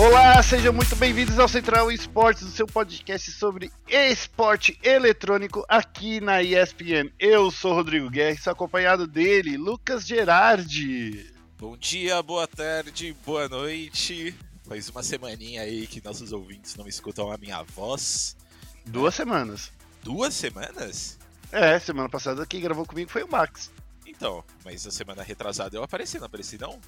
[0.00, 6.42] Olá, sejam muito bem-vindos ao Central Esportes, o seu podcast sobre esporte eletrônico aqui na
[6.42, 7.12] ESPN.
[7.18, 11.30] Eu sou Rodrigo Guerra, sou acompanhado dele, Lucas Gerardi.
[11.58, 14.34] Bom dia, boa tarde, boa noite.
[14.66, 18.38] Faz uma semaninha aí que nossos ouvintes não escutam a minha voz.
[18.86, 19.70] Duas semanas.
[20.02, 21.18] Duas semanas?
[21.52, 23.70] É, semana passada quem gravou comigo foi o Max.
[24.06, 26.80] Então, mas a semana retrasada eu apareci, não apareci não?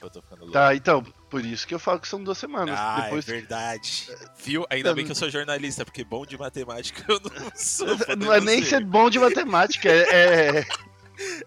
[0.00, 0.52] Eu tô ficando louco.
[0.52, 2.78] Tá, então, por isso que eu falo que são duas semanas.
[2.78, 3.28] Ah, é Depois...
[3.28, 4.08] é verdade.
[4.44, 4.64] Viu?
[4.70, 7.88] Ainda bem que eu sou jornalista, porque bom de matemática eu não sou.
[8.16, 10.60] Não é nem ser bom de matemática, é.
[10.60, 10.66] É,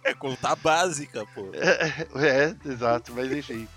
[0.03, 1.49] é conta básica, pô.
[1.53, 3.67] É, é, exato, mas enfim.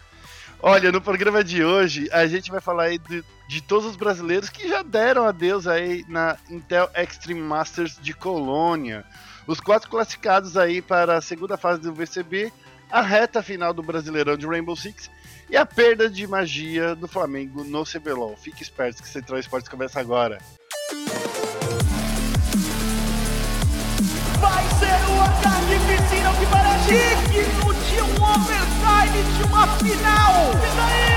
[0.60, 4.48] Olha, no programa de hoje a gente vai falar aí de, de todos os brasileiros
[4.48, 9.04] que já deram adeus aí na Intel Extreme Masters de Colônia.
[9.46, 12.50] Os quatro classificados aí para a segunda fase do VCB
[12.94, 15.10] a reta final do Brasileirão de Rainbow Six
[15.50, 18.36] e a perda de magia do Flamengo no CBLOL.
[18.36, 20.38] Fique esperto que Central Esportes começa agora.
[24.40, 26.94] Vai ser uma carnificina que parece
[27.32, 30.52] digno de um overtime de uma final!
[30.54, 31.14] E daí?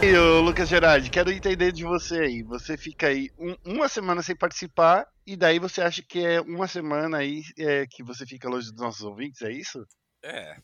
[0.00, 2.42] E o Lucas Gerardi, quero entender de você aí.
[2.44, 6.66] Você fica aí um, uma semana sem participar e daí você acha que é uma
[6.66, 9.86] semana aí é, que você fica longe dos nossos ouvintes, é isso?
[10.24, 10.56] É.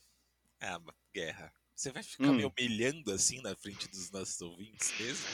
[0.59, 0.75] É,
[1.15, 1.53] guerra.
[1.75, 2.37] Você vai ficar hum.
[2.37, 5.27] me humilhando assim na frente dos nossos ouvintes mesmo?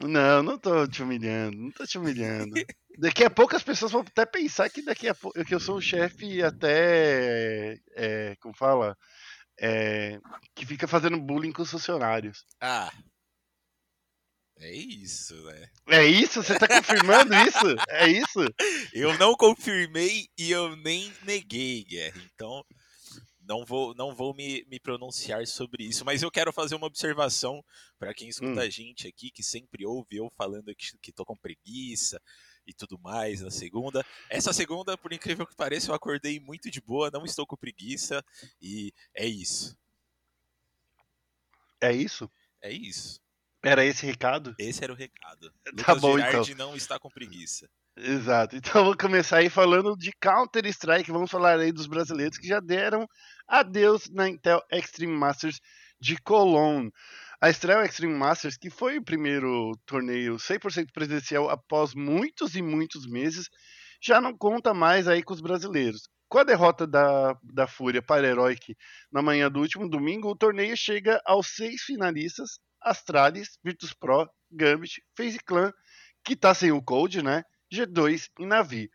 [0.00, 2.54] Não, não tô te humilhando, não tô te humilhando.
[2.98, 5.78] daqui a pouco as pessoas vão até pensar que daqui a pouco que eu sou
[5.78, 7.80] um chefe até.
[7.96, 8.94] É, como fala?
[9.58, 10.20] É,
[10.54, 12.44] que fica fazendo bullying com os funcionários.
[12.60, 12.92] Ah,
[14.60, 15.70] é isso, né?
[15.88, 16.42] É isso?
[16.42, 17.76] Você tá confirmando isso?
[17.88, 18.40] É isso?
[18.92, 22.20] Eu não confirmei e eu nem neguei, Guerra.
[22.34, 22.64] Então,
[23.48, 26.04] não vou, não vou me, me pronunciar sobre isso.
[26.04, 27.64] Mas eu quero fazer uma observação
[27.98, 28.64] para quem escuta hum.
[28.64, 32.20] a gente aqui, que sempre ouve eu falando que, que tô com preguiça
[32.66, 34.04] e tudo mais na segunda.
[34.28, 38.22] Essa segunda, por incrível que pareça, eu acordei muito de boa, não estou com preguiça
[38.60, 39.78] e é isso.
[41.80, 42.30] É isso?
[42.60, 43.20] É isso.
[43.62, 44.54] Era esse recado?
[44.58, 45.52] Esse era o recado.
[45.84, 46.68] Tá Lucas bom, Girardi então.
[46.68, 47.68] não está com preguiça.
[47.96, 48.54] Exato.
[48.56, 51.10] Então vou começar aí falando de Counter-Strike.
[51.10, 53.06] Vamos falar aí dos brasileiros que já deram
[53.46, 55.60] adeus na Intel Extreme Masters
[56.00, 56.92] de Cologne.
[57.40, 63.06] A Estrela Extreme Masters, que foi o primeiro torneio 100% presencial após muitos e muitos
[63.06, 63.48] meses,
[64.00, 66.02] já não conta mais aí com os brasileiros.
[66.28, 68.76] Com a derrota da, da Fúria para a Heroic
[69.10, 75.02] na manhã do último domingo, o torneio chega aos seis finalistas Astralis, Virtus Pro, Gambit,
[75.16, 75.72] FaZe Clan,
[76.24, 77.42] que tá sem o Code, né?
[77.72, 78.90] G2 e Navi.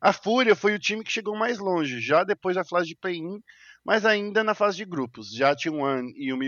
[0.00, 3.40] A Fúria foi o time que chegou mais longe, já depois da fase de play-in,
[3.84, 5.32] mas ainda na fase de grupos.
[5.32, 6.38] Já T1 e o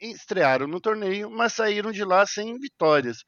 [0.00, 3.18] estrearam no torneio, mas saíram de lá sem vitórias.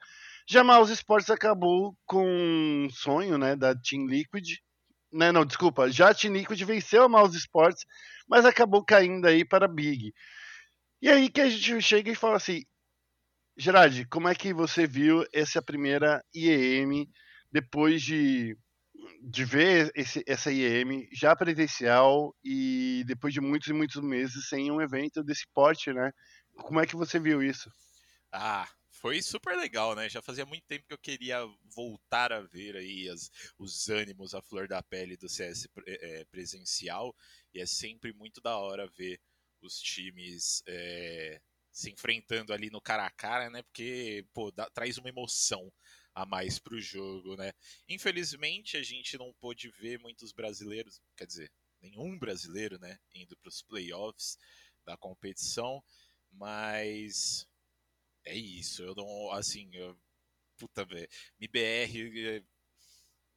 [0.49, 4.57] Já Mouse Sports acabou com um sonho né, da Team Liquid.
[5.13, 7.85] Né, não, desculpa, já a Team Liquid venceu a Mouse Sports,
[8.29, 10.13] mas acabou caindo aí para a Big.
[11.03, 12.63] E aí que a gente chega e fala assim,
[13.57, 17.09] Gerard, como é que você viu essa primeira IEM
[17.51, 18.57] depois de,
[19.23, 24.71] de ver esse, essa IEM já presencial e depois de muitos e muitos meses sem
[24.71, 26.13] um evento desse porte, né?
[26.55, 27.71] Como é que você viu isso?
[28.31, 30.09] Ah, foi super legal, né?
[30.09, 31.41] Já fazia muito tempo que eu queria
[31.75, 37.17] voltar a ver aí as, os ânimos, a flor da pele do CS é, presencial
[37.55, 39.19] e é sempre muito da hora ver
[39.67, 41.41] os times é,
[41.73, 43.63] se enfrentando ali no cara a cara, né?
[43.63, 45.73] Porque pô, dá, traz uma emoção
[46.15, 47.53] a mais para o jogo, né?
[47.89, 51.51] Infelizmente a gente não pôde ver muitos brasileiros, quer dizer,
[51.81, 54.37] nenhum brasileiro, né, indo para os playoffs
[54.85, 55.83] da competição,
[56.31, 57.47] mas
[58.25, 58.83] é isso.
[58.83, 59.99] Eu não, assim, eu,
[60.59, 60.87] puta,
[61.39, 62.43] MBR eh,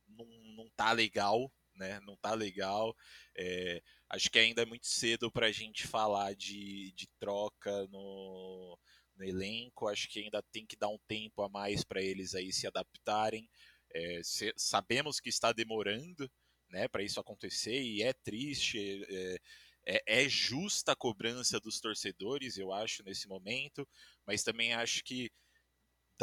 [0.08, 0.26] não,
[0.56, 2.00] não tá legal, né?
[2.02, 2.96] Não tá legal.
[3.36, 8.78] É, acho que ainda é muito cedo para a gente falar de, de troca no,
[9.16, 9.88] no, elenco.
[9.88, 13.50] Acho que ainda tem que dar um tempo a mais para eles aí se adaptarem.
[13.94, 16.30] É, se, sabemos que está demorando
[16.70, 19.06] né, para isso acontecer e é triste.
[19.10, 19.40] É,
[19.86, 23.88] é, é, justa a cobrança dos torcedores, eu acho, nesse momento,
[24.26, 25.30] mas também acho que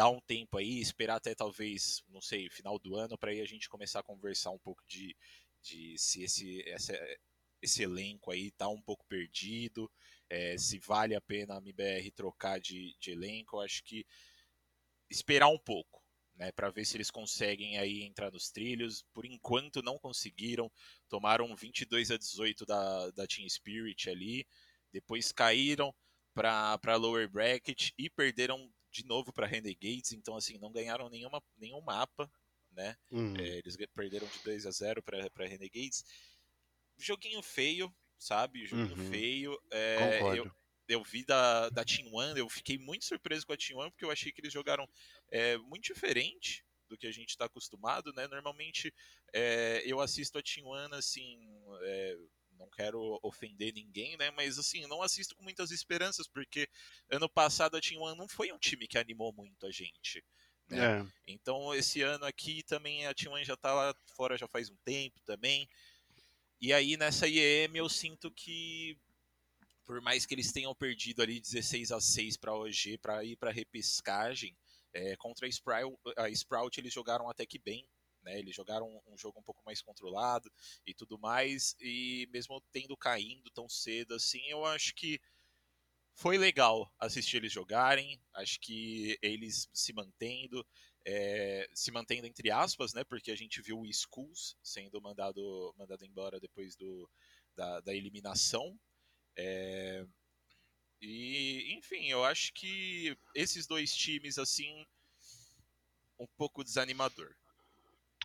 [0.01, 3.45] dá um tempo aí, esperar até talvez, não sei, final do ano, para aí a
[3.45, 5.15] gente começar a conversar um pouco de,
[5.61, 6.99] de se esse, essa,
[7.61, 9.93] esse elenco aí tá um pouco perdido,
[10.31, 14.07] é, se vale a pena a MBR trocar de, de elenco, eu acho que
[15.11, 16.03] esperar um pouco,
[16.35, 19.05] né, para ver se eles conseguem aí entrar nos trilhos.
[19.13, 20.73] Por enquanto não conseguiram,
[21.11, 24.47] tomaram 22 a 18 da, da Team Spirit ali,
[24.91, 25.95] depois caíram
[26.33, 31.81] para lower bracket e perderam de novo para Renegades, então assim, não ganharam nenhuma, nenhum
[31.81, 32.31] mapa,
[32.73, 32.97] né?
[33.11, 33.35] Uhum.
[33.37, 36.05] É, eles perderam de 2 a 0 para Renegades.
[36.99, 38.67] Joguinho feio, sabe?
[38.67, 39.11] Joguinho uhum.
[39.11, 39.63] feio.
[39.71, 40.39] É.
[40.39, 40.51] Eu,
[40.89, 44.05] eu vi da, da Team One, eu fiquei muito surpreso com a Team One, porque
[44.05, 44.89] eu achei que eles jogaram
[45.31, 48.27] é, muito diferente do que a gente está acostumado, né?
[48.27, 48.93] Normalmente
[49.33, 51.39] é, eu assisto a Team One, assim,
[51.83, 52.19] é,
[52.61, 54.31] não quero ofender ninguém, né?
[54.31, 56.69] Mas assim, não assisto com muitas esperanças, porque
[57.11, 60.23] ano passado a Team One não foi um time que animou muito a gente.
[60.69, 61.01] Né?
[61.01, 61.07] É.
[61.27, 64.77] Então esse ano aqui também a Team One já tá lá fora já faz um
[64.85, 65.69] tempo também.
[66.61, 68.97] E aí nessa IEM eu sinto que
[69.85, 73.51] por mais que eles tenham perdido ali 16 a 6 para OG para ir para
[73.51, 74.55] repescagem,
[74.93, 77.85] é, contra a Sprout, a Sprout eles jogaram até que bem,
[78.23, 78.39] né?
[78.39, 80.51] Eles jogaram um, jogo um pouco mais controlado
[80.87, 85.21] e tudo mais, e mesmo tendo caindo tão cedo assim, eu acho que
[86.15, 88.21] foi legal assistir eles jogarem.
[88.35, 90.67] Acho que eles se mantendo,
[91.07, 93.05] é, se mantendo entre aspas, né?
[93.05, 97.11] Porque a gente viu o Skulls sendo mandado, mandado embora depois do,
[97.57, 98.79] da, da eliminação
[99.37, 100.07] é...
[101.01, 104.87] E, enfim, eu acho que esses dois times, assim,
[106.19, 107.35] um pouco desanimador.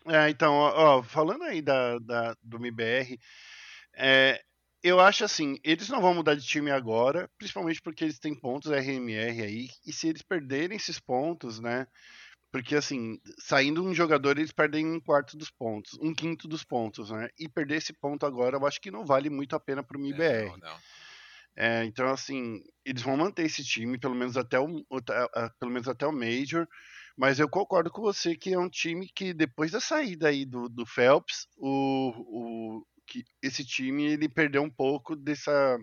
[0.08, 3.18] É, então, ó, falando aí da, da, do MBR,
[3.96, 4.40] é,
[4.82, 8.70] eu acho assim, eles não vão mudar de time agora, principalmente porque eles têm pontos
[8.70, 11.86] RMR aí, e se eles perderem esses pontos, né?
[12.52, 17.10] Porque assim, saindo um jogador, eles perdem um quarto dos pontos, um quinto dos pontos,
[17.10, 17.28] né?
[17.38, 20.22] E perder esse ponto agora, eu acho que não vale muito a pena pro MBR.
[20.22, 20.78] É, não, não.
[21.56, 24.84] É, então, assim, eles vão manter esse time, pelo menos até o,
[25.58, 26.68] pelo menos até o Major.
[27.16, 30.68] Mas eu concordo com você que é um time que, depois da saída aí do,
[30.68, 35.78] do Phelps, o, o, que esse time ele perdeu um pouco dessa,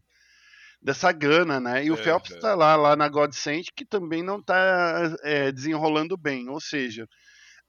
[0.80, 1.84] dessa gana, né?
[1.84, 2.56] E o é, Phelps está é.
[2.56, 6.50] lá, lá na Godsend, que também não está é, desenrolando bem.
[6.50, 7.08] Ou seja,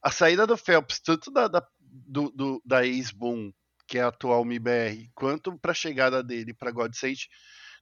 [0.02, 3.50] a saída do Phelps, tanto da, da, do, do, da ex-Boom,
[3.88, 7.28] que é a atual MIBR, quanto para a chegada dele para Godsend,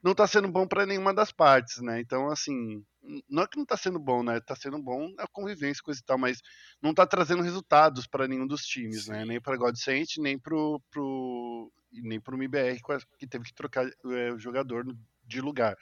[0.03, 2.01] não tá sendo bom para nenhuma das partes, né?
[2.01, 2.85] Então, assim,
[3.29, 4.41] não é que não tá sendo bom, né?
[4.41, 6.41] Tá sendo bom a convivência, coisa e tal, mas
[6.83, 9.15] não tá trazendo resultados para nenhum dos times, né?
[9.15, 9.21] Sim.
[9.21, 9.25] né?
[9.27, 12.81] Nem para Godsent, nem pro, pro nem pro MBR,
[13.19, 14.85] que teve que trocar é, o jogador
[15.25, 15.77] de lugar.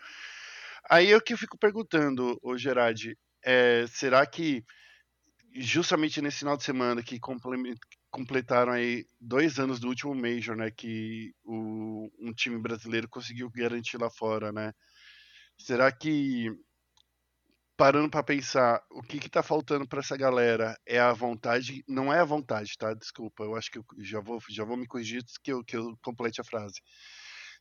[0.89, 4.65] Aí é que eu fico perguntando, o Gerard, é, será que
[5.55, 7.19] justamente nesse final de semana que
[8.11, 10.71] completaram aí dois anos do último Major, né?
[10.71, 14.73] Que o, um time brasileiro conseguiu garantir lá fora, né?
[15.59, 16.51] Será que
[17.77, 22.21] parando para pensar, o que está faltando para essa galera é a vontade, não é
[22.21, 22.93] a vontade, tá?
[22.93, 25.97] Desculpa, eu acho que eu já vou, já vou me corrigir que eu, que eu
[26.03, 26.75] complete a frase.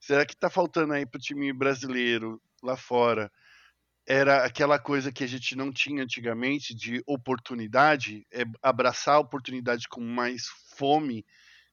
[0.02, 3.32] Será que está faltando aí para o time brasileiro lá fora
[4.10, 9.88] era aquela coisa que a gente não tinha antigamente de oportunidade, é abraçar a oportunidade
[9.88, 11.24] com mais fome,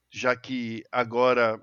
[0.07, 1.59] já que agora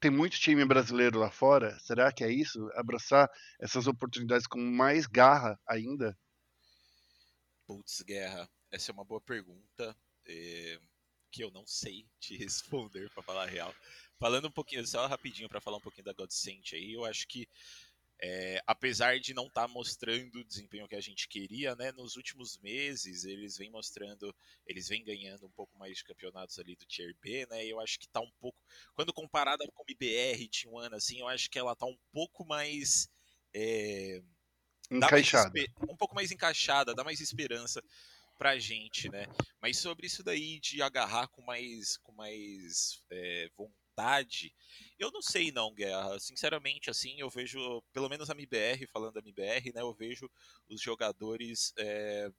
[0.00, 1.78] tem muito time brasileiro lá fora.
[1.78, 2.68] Será que é isso?
[2.74, 3.30] Abraçar
[3.60, 6.18] essas oportunidades com mais garra ainda?
[7.64, 9.96] Putz, Guerra, essa é uma boa pergunta
[10.26, 10.80] é,
[11.30, 13.72] que eu não sei te responder, para falar a real.
[14.18, 17.46] Falando um pouquinho, só rapidinho para falar um pouquinho da Godsent aí, eu acho que
[18.20, 22.16] é, apesar de não estar tá mostrando o desempenho que a gente queria, né, nos
[22.16, 24.34] últimos meses eles vêm mostrando,
[24.66, 27.98] eles vêm ganhando um pouco mais de campeonatos ali do Tier B, né, eu acho
[27.98, 28.58] que está um pouco,
[28.94, 33.08] quando comparada com o IBR, T1, assim, eu acho que ela está um pouco mais...
[33.54, 34.22] É,
[34.90, 35.52] encaixada.
[35.88, 37.82] um pouco mais encaixada, dá mais esperança
[38.38, 39.26] pra gente, né?
[39.60, 43.85] Mas sobre isso daí de agarrar com mais, com mais é, vontade
[44.98, 46.18] Eu não sei não, Guerra.
[46.20, 50.30] Sinceramente, assim, eu vejo, pelo menos a MBR, falando da MBR, né, eu vejo
[50.68, 52.30] os jogadores é,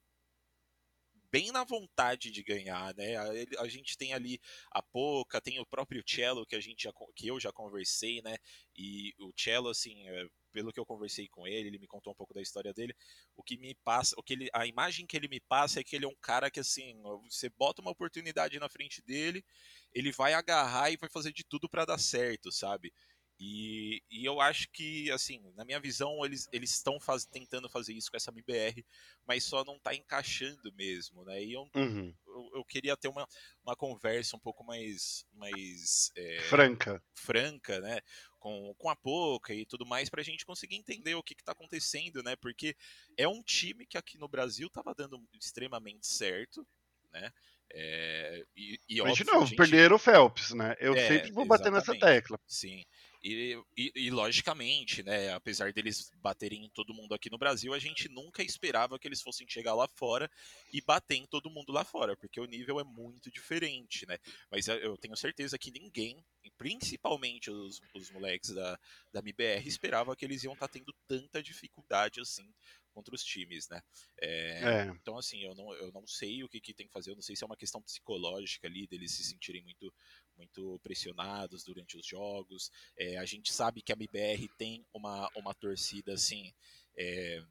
[1.30, 3.16] bem na vontade de ganhar, né?
[3.16, 6.92] A, a, gente tem ali a Poca, tem o próprio Cello que a gente já,
[7.14, 8.36] que eu já conversei, né?
[8.76, 12.16] E o Cello, assim, é, pelo que eu conversei com ele, ele me contou um
[12.16, 12.94] pouco da história dele.
[13.36, 15.96] O que me passa, o que ele, a imagem que ele me passa é que
[15.96, 19.44] ele é um cara que assim, você bota uma oportunidade na frente dele,
[19.92, 22.92] ele vai agarrar e vai fazer de tudo para dar certo, sabe?
[23.40, 28.10] E, e, eu acho que, assim, na minha visão, eles estão faz, tentando fazer isso
[28.10, 28.84] com essa MBR,
[29.26, 31.42] mas só não está encaixando mesmo, né?
[31.44, 32.12] E eu, uhum.
[32.26, 33.28] eu, eu, queria ter uma,
[33.62, 37.00] uma conversa um pouco mais, mais é, franca.
[37.14, 38.00] franca, né?
[38.40, 41.52] Com, com a Poca e tudo mais, para a gente conseguir entender o que está
[41.52, 42.34] acontecendo, né?
[42.34, 42.74] Porque
[43.16, 46.66] é um time que aqui no Brasil estava dando extremamente certo,
[47.12, 47.32] né?
[47.70, 50.74] É, e, e Mas, de óbvio, novo, a gente- perderam o Phelps, né?
[50.80, 52.00] Eu É, sempre vou bater nessa exatamente.
[52.00, 52.40] tecla.
[52.46, 52.84] Sim.
[53.22, 57.78] E, e- e, logicamente, né, apesar deles baterem em todo mundo aqui no Brasil, a
[57.78, 60.30] gente nunca esperava que eles fossem chegar lá fora
[60.72, 64.18] e bater em todo mundo lá fora, porque o nível é muito diferente, né?
[64.50, 66.24] Mas eu- tenho certeza que ninguém,
[66.56, 68.78] principalmente os, os moleques da,
[69.12, 72.52] da MBR, esperava que eles iam estar tendo tanta dificuldade assim
[72.92, 73.80] contra os times, né?
[74.20, 74.90] É, É.
[74.90, 77.22] então, assim, eu não, eu não sei o que, que tem que fazer, eu não
[77.22, 79.92] sei se é uma questão psicológica ali, deles se sentirem muito,
[80.38, 82.70] muito pressionados durante os jogos.
[82.96, 86.52] É, a gente sabe que a MBR tem uma, uma torcida, assim,
[86.96, 87.42] é,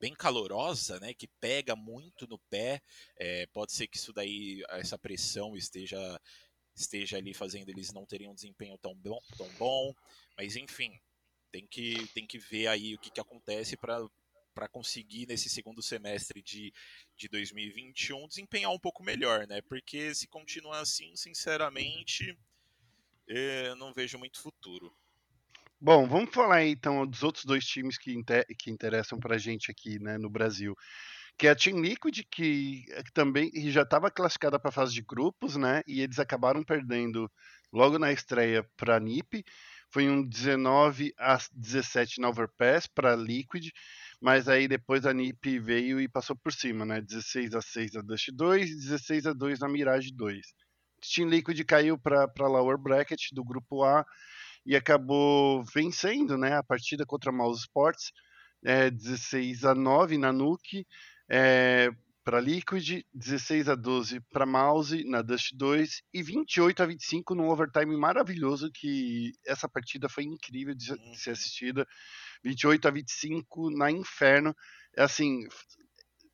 [0.00, 2.80] bem calorosa, né, que pega muito no pé.
[3.16, 5.98] É, pode ser que isso daí, essa pressão esteja,
[6.74, 9.94] esteja ali fazendo eles não terem um desempenho tão bom, tão bom.
[10.36, 10.98] Mas, enfim,
[11.50, 13.98] tem que, tem que ver aí o que, que acontece para
[14.58, 16.72] para conseguir nesse segundo semestre de,
[17.16, 19.62] de 2021 desempenhar um pouco melhor, né?
[19.62, 22.36] Porque se continuar assim, sinceramente,
[23.28, 24.92] eh, não vejo muito futuro.
[25.80, 30.00] Bom, vamos falar então dos outros dois times que, inte- que interessam pra gente aqui,
[30.00, 30.74] né, no Brasil.
[31.38, 35.02] Que é a Team Liquid, que eh, também já estava classificada para a fase de
[35.02, 35.82] grupos, né?
[35.86, 37.30] E eles acabaram perdendo
[37.72, 39.44] logo na estreia para a NiP.
[39.90, 43.70] Foi um 19 a 17 na Overpass para Liquid,
[44.20, 47.00] mas aí depois a NiP veio e passou por cima, né?
[47.00, 50.46] 16 a 6 na Dust 2 e 16 a 2 na Mirage 2.
[51.00, 54.04] Team Liquid caiu para a lower bracket do grupo A
[54.66, 58.12] e acabou vencendo né, a partida contra a Mouse Sports,
[58.64, 60.84] é, 16 a 9 na Nuke,
[61.30, 61.90] é,
[62.24, 67.48] para Liquid, 16 a 12 para Mouse na Dust 2 e 28 a 25 num
[67.48, 71.86] overtime maravilhoso que essa partida foi incrível de, de ser assistida.
[72.44, 74.54] 28 a 25 na Inferno.
[74.96, 75.46] Assim,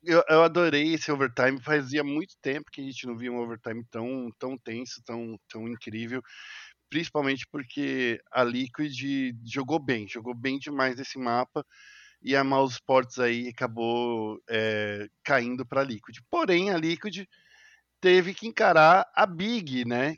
[0.03, 1.61] eu, eu adorei esse overtime.
[1.61, 5.67] Fazia muito tempo que a gente não via um overtime tão, tão tenso, tão, tão
[5.67, 6.21] incrível.
[6.89, 8.93] Principalmente porque a Liquid
[9.43, 11.65] jogou bem, jogou bem demais nesse mapa.
[12.21, 16.17] E a Mouse Sports aí acabou é, caindo para a Liquid.
[16.29, 17.25] Porém, a Liquid
[18.01, 20.15] teve que encarar a Big, né?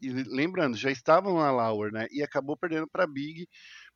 [0.00, 2.06] E lembrando, já estavam na Lauer, né?
[2.10, 3.46] E acabou perdendo para a Big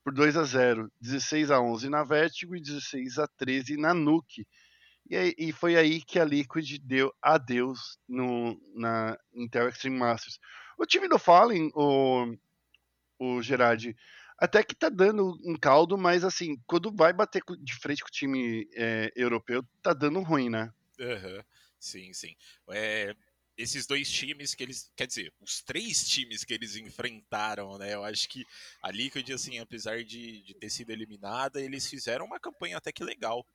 [0.05, 4.47] por 2 a 0 16 a 11 na Vertigo e 16 a 13 na Nuke.
[5.11, 10.39] E, e foi aí que a Liquid deu adeus no, na Intel Extreme Masters.
[10.79, 12.37] O time do Fallen, o,
[13.19, 13.97] o Gerard,
[14.39, 18.13] até que tá dando um caldo, mas assim, quando vai bater de frente com o
[18.13, 20.73] time é, europeu, tá dando ruim, né?
[20.99, 21.43] Uhum.
[21.79, 22.35] Sim, sim.
[22.71, 23.15] É,
[23.57, 24.91] esses dois times que eles.
[24.97, 27.95] Quer dizer, os três times que eles enfrentaram, né?
[27.95, 28.45] Eu acho que
[28.83, 33.05] a Liquid, assim, apesar de, de ter sido eliminada, eles fizeram uma campanha até que
[33.05, 33.47] legal.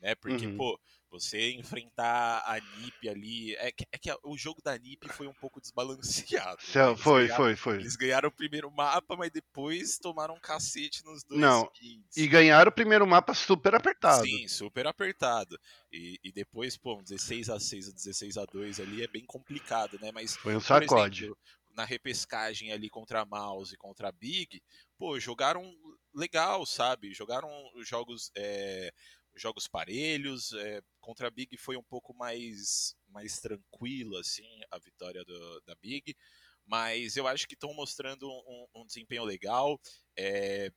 [0.00, 0.14] Né?
[0.14, 0.56] Porque, Uhum.
[0.56, 0.78] pô,
[1.10, 3.54] você enfrentar a NiP ali.
[3.56, 6.58] É que, é que o jogo da NiP foi um pouco desbalanceado.
[6.90, 6.96] né?
[6.96, 7.76] Foi, foi, foi.
[7.76, 11.68] Eles ganharam o primeiro mapa, mas depois tomaram um cacete nos dois Não.
[12.16, 14.24] E ganharam o primeiro mapa super apertado.
[14.24, 15.58] Sim, super apertado.
[15.92, 19.24] E, e depois, pô, um 16 a 6 ou 16 a 2 ali é bem
[19.24, 20.10] complicado, né?
[20.12, 21.24] Mas, Foi um sacode.
[21.24, 21.38] exemplo,
[21.74, 24.62] na repescagem ali contra a Mouse e contra a Big,
[24.96, 25.74] pô, jogaram
[26.14, 27.12] legal, sabe?
[27.12, 27.50] Jogaram
[27.84, 28.90] jogos é,
[29.36, 30.52] jogos parelhos.
[30.54, 35.74] é, contra a Big foi um pouco mais, mais tranquilo, assim, a vitória do- da
[35.76, 36.16] Big.
[36.64, 39.80] Mas eu acho que estão mostrando um, um desempenho legal.
[40.18, 40.70] É,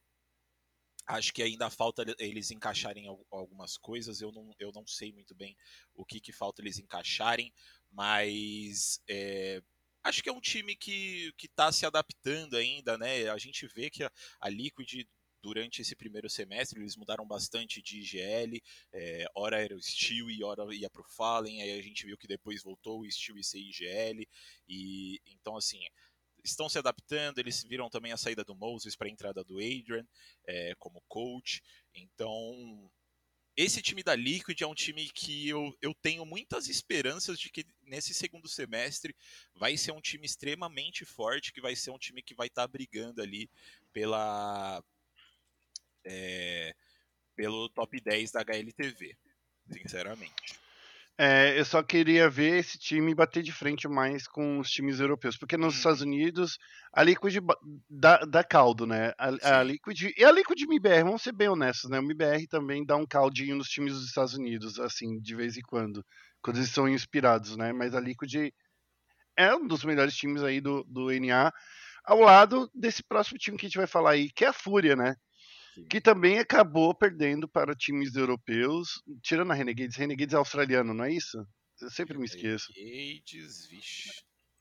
[1.08, 4.22] acho que ainda falta eles encaixarem al- algumas coisas.
[4.22, 5.56] Eu não, eu não sei muito bem
[5.96, 7.52] o que, que falta eles encaixarem,
[7.92, 9.62] mas é,
[10.04, 13.28] acho que é um time que está se adaptando ainda, né?
[13.30, 15.06] A gente vê que a, a Liquid
[15.42, 18.62] durante esse primeiro semestre eles mudaram bastante de IGL,
[18.94, 22.18] é, hora era o Steel e hora ia para o Fallen, aí a gente viu
[22.18, 24.28] que depois voltou o Steel e ser IGL,
[24.68, 25.80] e então assim
[26.44, 30.06] estão se adaptando, eles viram também a saída do Moses para a entrada do Adrian
[30.48, 31.62] é, como coach.
[31.94, 32.90] Então,
[33.56, 37.66] esse time da Liquid é um time que eu, eu tenho muitas esperanças de que
[37.82, 39.14] nesse segundo semestre
[39.54, 42.68] vai ser um time extremamente forte, que vai ser um time que vai estar tá
[42.68, 43.50] brigando ali
[43.92, 44.82] pela.
[46.10, 46.74] É,
[47.36, 49.16] pelo top 10 da HLTV,
[49.72, 50.60] sinceramente.
[51.22, 55.36] É, eu só queria ver esse time bater de frente mais com os times europeus,
[55.36, 55.78] porque nos Uhum.
[55.78, 56.58] Estados Unidos
[56.94, 57.40] a Liquid
[57.90, 59.14] dá, dá caldo, né?
[59.18, 59.64] A, a.
[59.64, 62.00] Liquid e a Liquid MBR, vamos ser bem honestos, né?
[62.00, 65.62] O MBR também dá um caldinho nos times dos Estados Unidos, assim, de vez em
[65.62, 66.06] quando,
[66.42, 67.74] quando eles são inspirados, né?
[67.74, 68.54] Mas a Liquid
[69.38, 71.52] é um dos melhores times aí do, do NA,
[72.06, 74.96] ao lado desse próximo time que a gente vai falar aí, que é a Fúria,
[74.96, 75.16] né?
[75.90, 79.96] Que também acabou perdendo para times europeus, tirando a Renegades.
[79.96, 81.38] Renegades é australiano, não é isso?
[81.82, 82.72] Eu sempre me esqueço.
[82.76, 84.10] Renegades, vixe.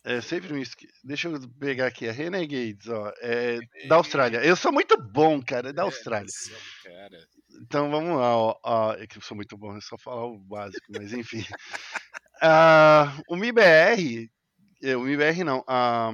[0.04, 0.94] É, sempre me esqueço.
[1.04, 3.12] Deixa eu pegar aqui, a Renegades, ó.
[3.20, 4.38] É da Austrália.
[4.44, 6.26] Eu sou muito bom, cara, é da Austrália.
[6.26, 7.18] Nossa, cara.
[7.60, 10.38] Então vamos lá, ó, ó, É que eu sou muito bom, é só falar o
[10.38, 11.44] básico, mas enfim.
[12.40, 14.30] Ah, o MIBR,
[14.96, 16.12] o MIBR não, a,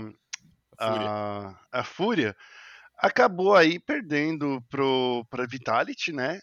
[0.78, 2.34] a, a Fúria
[2.96, 6.40] acabou aí perdendo pro, pra Vitality, né?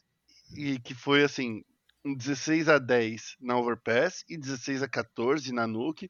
[0.56, 1.64] E que foi assim,
[2.06, 6.10] um 16 a 10 na Overpass e 16 a 14 na Nuke.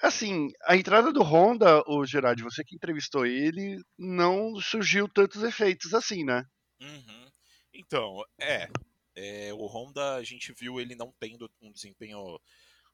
[0.00, 5.92] Assim, a entrada do Honda, o Gerard, você que entrevistou ele, não surgiu tantos efeitos
[5.92, 6.44] assim, né?
[6.80, 7.30] Uhum.
[7.74, 8.68] Então, é,
[9.14, 12.40] é, O Honda, a gente viu ele não tendo um desempenho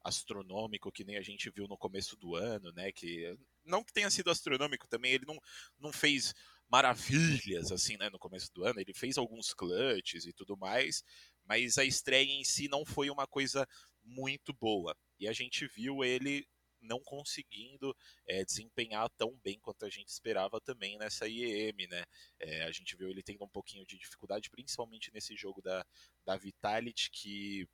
[0.02, 2.92] astronômico que nem a gente viu no começo do ano, né?
[2.92, 5.38] Que não que tenha sido astronômico também, ele não,
[5.78, 6.34] não fez
[6.68, 11.02] maravilhas assim, né, no começo do ano, ele fez alguns clutches e tudo mais,
[11.44, 13.66] mas a estreia em si não foi uma coisa
[14.04, 14.94] muito boa.
[15.18, 16.46] E a gente viu ele
[16.80, 17.94] não conseguindo
[18.26, 22.04] é, desempenhar tão bem quanto a gente esperava também nessa IEM, né?
[22.38, 25.84] É, a gente viu ele tendo um pouquinho de dificuldade, principalmente nesse jogo da,
[26.24, 27.68] da Vitality, que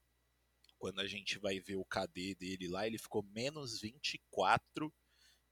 [0.85, 4.93] quando a gente vai ver o KD dele lá, ele ficou menos 24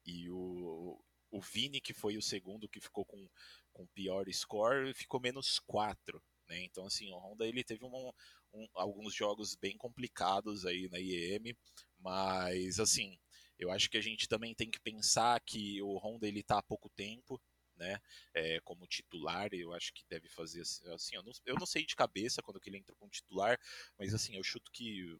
[0.04, 3.26] e o, o Vini, que foi o segundo que ficou com,
[3.72, 6.22] com pior score, ficou menos 4.
[6.46, 6.64] Né?
[6.64, 8.12] Então, assim, o Honda ele teve um,
[8.52, 11.56] um, alguns jogos bem complicados aí na IEM,
[11.98, 13.18] mas, assim,
[13.58, 16.62] eu acho que a gente também tem que pensar que o Honda ele tá há
[16.62, 17.40] pouco tempo,
[17.76, 18.00] né,
[18.34, 21.96] é, como titular, eu acho que deve fazer assim, eu não, eu não sei de
[21.96, 23.58] cabeça quando que ele entra como titular,
[23.98, 25.18] mas assim, eu chuto que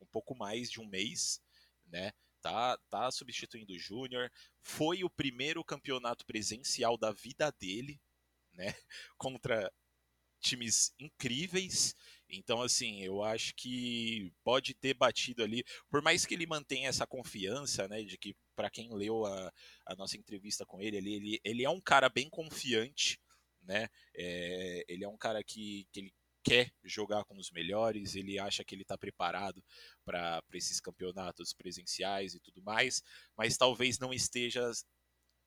[0.00, 1.40] um pouco mais de um mês,
[1.86, 4.30] né, tá, tá substituindo o Júnior,
[4.62, 8.00] foi o primeiro campeonato presencial da vida dele,
[8.52, 8.66] né,
[9.18, 9.72] contra
[10.40, 11.94] times incríveis.
[12.28, 17.06] Então, assim, eu acho que pode ter batido ali, por mais que ele mantenha essa
[17.06, 19.52] confiança, né, de que para quem leu a,
[19.86, 23.20] a, nossa entrevista com ele, ele, ele, ele é um cara bem confiante,
[23.62, 28.38] né, é, ele é um cara que, que ele quer jogar com os melhores, ele
[28.38, 29.62] acha que ele está preparado
[30.04, 33.02] para esses campeonatos presenciais e tudo mais,
[33.36, 34.70] mas talvez não esteja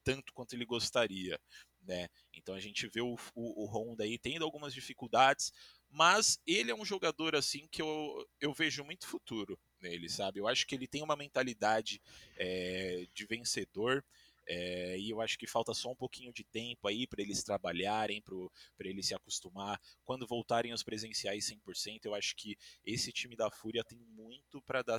[0.03, 1.39] tanto quanto ele gostaria.
[1.81, 2.09] Né?
[2.35, 5.53] Então a gente vê o, o, o Honda aí tendo algumas dificuldades,
[5.89, 10.39] mas ele é um jogador assim que eu, eu vejo muito futuro nele, sabe?
[10.39, 12.01] Eu acho que ele tem uma mentalidade
[12.37, 14.03] é, de vencedor.
[14.51, 18.19] É, e eu acho que falta só um pouquinho de tempo aí para eles trabalharem,
[18.21, 19.79] para eles se acostumar.
[20.03, 24.81] Quando voltarem os presenciais 100%, eu acho que esse time da Fúria tem muito para
[24.81, 24.97] dar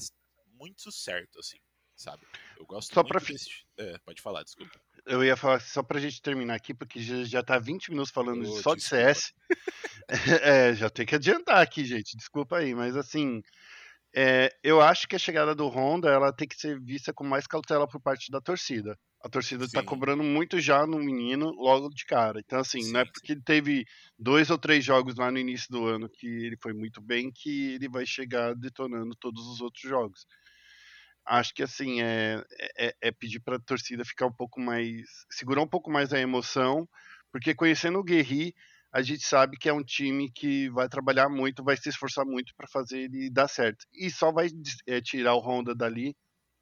[0.54, 1.58] muito certo, assim,
[1.96, 2.24] sabe?
[2.56, 3.20] Eu gosto só muito pra...
[3.26, 3.66] desse...
[3.76, 4.80] É, pode falar, desculpa.
[5.10, 8.42] Eu ia falar só pra gente terminar aqui, porque já, já tá 20 minutos falando
[8.42, 8.76] oh, só desculpa.
[8.76, 9.34] de CS.
[10.40, 12.16] é, já tem que adiantar aqui, gente.
[12.16, 13.42] Desculpa aí, mas assim.
[14.14, 17.46] É, eu acho que a chegada do Honda ela tem que ser vista com mais
[17.46, 18.96] cautela por parte da torcida.
[19.20, 22.40] A torcida está cobrando muito já no menino logo de cara.
[22.40, 23.84] Então, assim, sim, não é porque ele teve
[24.16, 27.74] dois ou três jogos lá no início do ano que ele foi muito bem que
[27.74, 30.24] ele vai chegar detonando todos os outros jogos.
[31.30, 32.44] Acho que, assim, é,
[32.76, 35.06] é, é pedir para a torcida ficar um pouco mais.
[35.30, 36.88] segurar um pouco mais a emoção,
[37.30, 38.52] porque conhecendo o Guerri,
[38.92, 42.52] a gente sabe que é um time que vai trabalhar muito, vai se esforçar muito
[42.56, 43.86] para fazer ele dar certo.
[43.92, 44.48] E só vai
[44.88, 46.16] é, tirar o Honda dali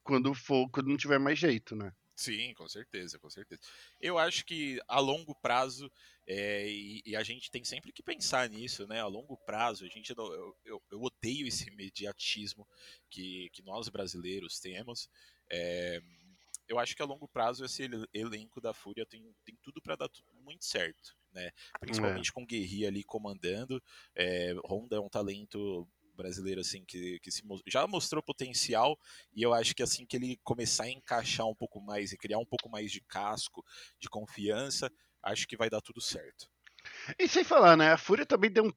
[0.04, 1.90] quando for, quando não tiver mais jeito, né?
[2.18, 3.62] Sim, com certeza, com certeza.
[4.00, 5.88] Eu acho que a longo prazo,
[6.26, 9.00] é, e, e, a gente tem sempre que pensar nisso, né?
[9.00, 12.66] A longo prazo, a gente eu, eu, eu odeio esse imediatismo
[13.08, 15.08] que, que nós brasileiros temos.
[15.48, 16.02] É,
[16.66, 20.08] eu acho que a longo prazo esse elenco da Fúria tem, tem tudo para dar
[20.08, 21.50] tudo muito certo né?
[21.80, 22.32] Principalmente é.
[22.32, 23.82] com Guerri ali comandando.
[24.14, 25.86] É, Honda é um talento
[26.18, 28.98] brasileiro assim que, que se, já mostrou potencial
[29.32, 32.38] e eu acho que assim que ele começar a encaixar um pouco mais e criar
[32.38, 33.64] um pouco mais de casco,
[34.00, 34.90] de confiança,
[35.22, 36.50] acho que vai dar tudo certo.
[37.18, 37.92] E sem falar, né?
[37.92, 38.72] A Fúria também deu um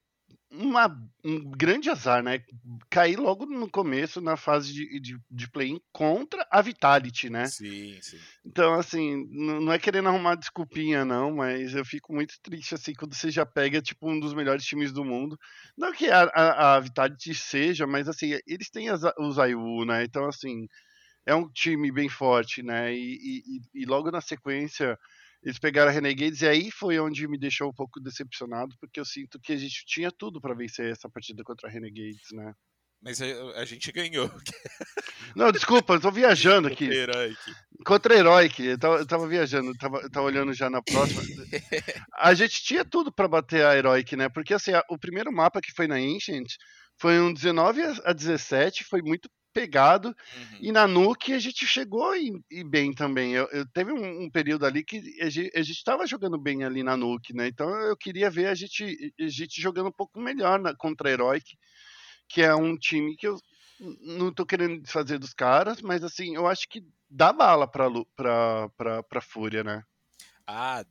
[0.52, 0.86] uma,
[1.24, 2.44] um grande azar, né?
[2.90, 7.46] Cair logo no começo na fase de, de, de play-in contra a Vitality, né?
[7.46, 8.18] Sim, sim.
[8.44, 13.14] Então, assim, não é querendo arrumar desculpinha, não, mas eu fico muito triste, assim, quando
[13.14, 15.38] você já pega, tipo, um dos melhores times do mundo.
[15.76, 20.04] Não que a, a, a Vitality seja, mas, assim, eles têm as, os IU, né?
[20.04, 20.68] Então, assim,
[21.24, 22.92] é um time bem forte, né?
[22.94, 23.42] E,
[23.74, 24.98] e, e logo na sequência
[25.42, 29.04] eles pegaram a Renegades e aí foi onde me deixou um pouco decepcionado, porque eu
[29.04, 32.54] sinto que a gente tinha tudo para vencer essa partida contra a Renegades, né?
[33.02, 34.30] Mas a, gente ganhou.
[35.34, 36.86] Não, desculpa, eu tô viajando aqui.
[36.86, 37.38] Contra Heroic.
[37.84, 38.64] Contra Heroic.
[38.64, 41.20] Eu tava, eu tava viajando, eu tava, eu tava olhando já na próxima.
[42.14, 44.28] a gente tinha tudo para bater a Heroic, né?
[44.28, 46.46] Porque assim, a, o primeiro mapa que foi na Ancient
[46.96, 50.08] foi um 19 a 17, foi muito pegado.
[50.08, 50.58] Uhum.
[50.60, 53.32] E na Nuke a gente chegou e, e bem também.
[53.32, 56.96] Eu, eu teve um, um, período ali que a gente estava jogando bem ali na
[56.96, 57.48] Nuke, né?
[57.48, 61.12] Então eu queria ver a gente, a gente jogando um pouco melhor na, contra a
[61.12, 61.56] Heroic,
[62.28, 63.38] que é um time que eu
[64.00, 68.68] não tô querendo desfazer dos caras, mas assim, eu acho que dá bala pra, pra,
[68.76, 69.82] pra, pra Fúria, né?
[70.46, 70.84] Ah,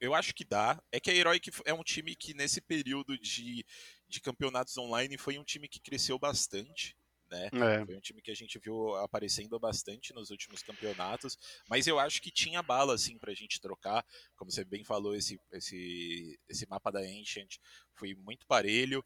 [0.00, 0.78] eu acho que dá.
[0.92, 3.64] É que a Heroic é um time que nesse período de,
[4.08, 6.94] de campeonatos online foi um time que cresceu bastante.
[7.34, 7.50] Né?
[7.52, 7.84] É.
[7.84, 11.36] Foi um time que a gente viu aparecendo bastante nos últimos campeonatos,
[11.68, 14.04] mas eu acho que tinha bala assim pra gente trocar.
[14.36, 17.56] Como você bem falou, esse, esse, esse mapa da Ancient
[17.94, 19.04] foi muito parelho.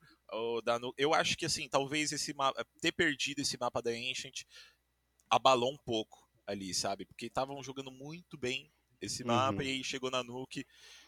[0.96, 4.42] Eu acho que assim, talvez esse mapa, ter perdido esse mapa da Ancient
[5.30, 7.06] abalou um pouco ali, sabe?
[7.06, 9.62] Porque estavam jogando muito bem esse mapa uhum.
[9.62, 10.66] e aí chegou na Nuke.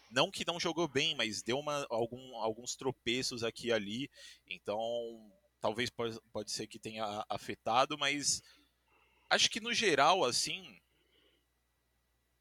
[0.09, 4.09] Não que não jogou bem, mas deu uma, algum, alguns tropeços aqui e ali.
[4.49, 4.79] Então,
[5.61, 8.41] talvez pode, pode ser que tenha afetado, mas
[9.29, 10.77] acho que no geral, assim,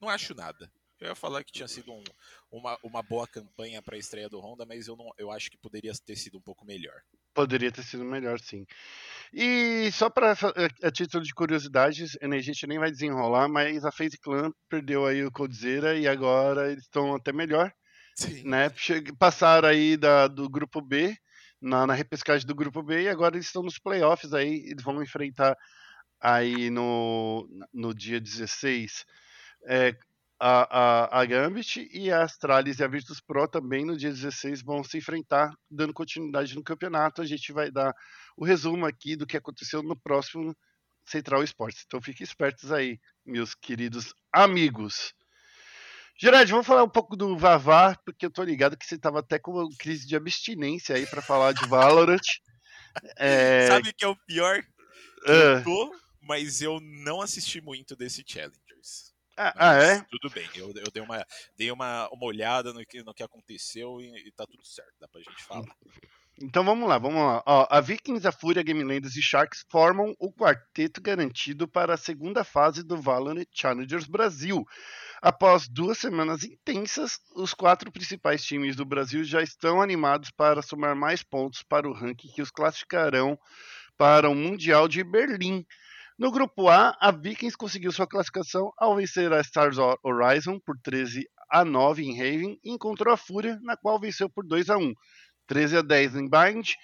[0.00, 0.72] não acho nada.
[0.98, 2.04] Eu ia falar que tinha sido um,
[2.50, 5.56] uma, uma boa campanha para a estreia do Honda, mas eu, não, eu acho que
[5.56, 7.00] poderia ter sido um pouco melhor.
[7.32, 8.66] Poderia ter sido melhor, sim.
[9.32, 10.32] E só para
[10.82, 15.24] a título de curiosidades, a gente nem vai desenrolar, mas a FaZe Clan perdeu aí
[15.24, 17.72] o Coldzera e agora eles estão até melhor.
[18.14, 18.46] Sim.
[18.46, 18.70] Né?
[19.18, 21.16] Passaram aí da, do grupo B,
[21.60, 25.02] na, na repescagem do grupo B, e agora eles estão nos playoffs aí, eles vão
[25.02, 25.56] enfrentar
[26.20, 29.04] aí no, no dia 16
[29.66, 29.96] é,
[30.38, 34.62] a, a, a Gambit e a Astralis e a Virtus Pro também no dia 16
[34.62, 37.20] vão se enfrentar, dando continuidade no campeonato.
[37.20, 37.94] A gente vai dar
[38.36, 40.56] o resumo aqui do que aconteceu no próximo
[41.04, 41.84] Central Esportes.
[41.86, 45.12] Então fiquem espertos aí, meus queridos amigos.
[46.22, 49.38] Gerard, vamos falar um pouco do Vavá, porque eu tô ligado que você tava até
[49.38, 52.20] com uma crise de abstinência aí para falar de Valorant.
[53.16, 53.68] É...
[53.68, 54.64] Sabe o que é o pior?
[55.24, 59.14] Eu tô, mas eu não assisti muito desse Challengers.
[59.36, 60.04] Ah, ah, é?
[60.10, 61.24] Tudo bem, eu, eu dei, uma,
[61.56, 65.06] dei uma, uma olhada no que, no que aconteceu e, e tá tudo certo, dá
[65.06, 65.72] pra gente falar.
[66.42, 67.42] Então vamos lá, vamos lá.
[67.44, 71.98] Ó, a Vikings, a Fúria, Game Landers e Sharks formam o quarteto garantido para a
[71.98, 74.64] segunda fase do Valorant Challengers Brasil.
[75.20, 80.96] Após duas semanas intensas, os quatro principais times do Brasil já estão animados para somar
[80.96, 83.38] mais pontos para o ranking que os classificarão
[83.98, 85.62] para o Mundial de Berlim.
[86.18, 91.22] No grupo A, a Vikings conseguiu sua classificação ao vencer a Stars Horizon por 13
[91.50, 94.94] a 9 em Raven e encontrou a Fúria, na qual venceu por 2 a 1.
[95.50, 96.74] 13 a 10 em Bind,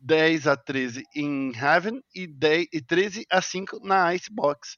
[0.00, 4.76] 10 a 13 em Haven e, 10, e 13 a 5 na Icebox.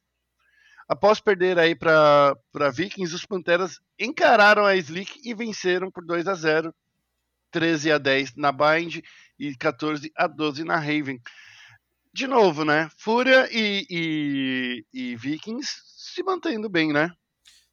[0.87, 2.37] Após perder aí para
[2.75, 6.75] Vikings, os Panteras encararam a Slick e venceram por 2 a 0,
[7.51, 9.01] 13 a 10 na Bind
[9.39, 11.19] e 14 a 12 na Raven
[12.13, 12.91] de novo, né?
[12.99, 17.11] Fúria e, e, e, Vikings se mantendo bem, né?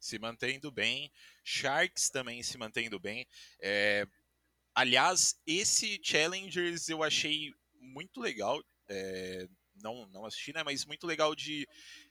[0.00, 1.12] Se mantendo bem.
[1.44, 3.26] Sharks também se mantendo bem.
[3.60, 4.06] É...
[4.74, 8.62] Aliás, esse Challengers eu achei muito legal.
[8.88, 9.46] É...
[9.82, 10.62] Não, não assisti, né?
[10.62, 11.66] Mas muito legal de,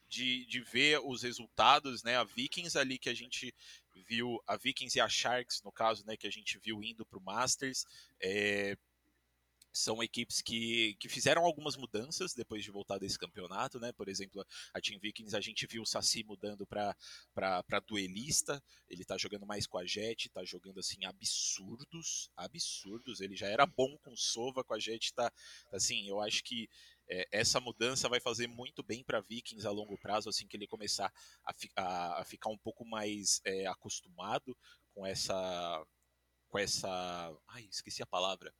[0.09, 2.17] de, de ver os resultados, né?
[2.17, 3.53] A Vikings ali que a gente
[4.07, 6.17] viu, a Vikings e a Sharks, no caso, né?
[6.17, 7.85] Que a gente viu indo para o Masters.
[8.19, 8.75] É
[9.71, 13.91] são equipes que, que fizeram algumas mudanças depois de voltar desse campeonato, né?
[13.93, 19.17] Por exemplo, a Team Vikings, a gente viu o Saci mudando para duelista, ele tá
[19.17, 23.21] jogando mais com a Jet, tá jogando assim absurdos, absurdos.
[23.21, 25.31] Ele já era bom com Sova, com a Jet tá
[25.71, 26.69] assim, eu acho que
[27.09, 30.67] é, essa mudança vai fazer muito bem para Vikings a longo prazo, assim que ele
[30.67, 31.11] começar
[31.45, 34.57] a, fi, a, a ficar um pouco mais é, acostumado
[34.93, 35.85] com essa
[36.49, 38.53] com essa, ai, esqueci a palavra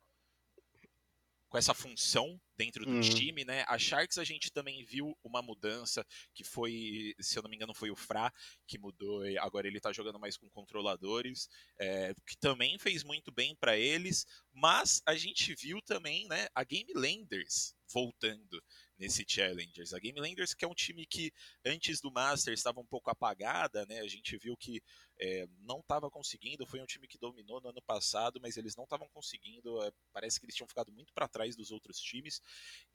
[1.52, 3.02] com essa função dentro do uhum.
[3.02, 3.66] time, né?
[3.68, 7.74] A Sharks a gente também viu uma mudança que foi, se eu não me engano,
[7.74, 8.32] foi o Fra
[8.66, 9.22] que mudou.
[9.40, 14.26] Agora ele tá jogando mais com controladores, é, que também fez muito bem para eles.
[14.54, 16.48] Mas a gente viu também, né?
[16.54, 18.62] A Game Landers voltando
[18.98, 19.94] nesse Challengers.
[19.94, 21.32] A Game Landers, que é um time que
[21.66, 24.00] antes do Master estava um pouco apagada, né?
[24.00, 24.82] A gente viu que
[25.20, 26.66] é, não estava conseguindo.
[26.66, 29.82] Foi um time que dominou no ano passado, mas eles não estavam conseguindo.
[29.84, 32.42] É, parece que eles tinham ficado muito para trás dos outros times.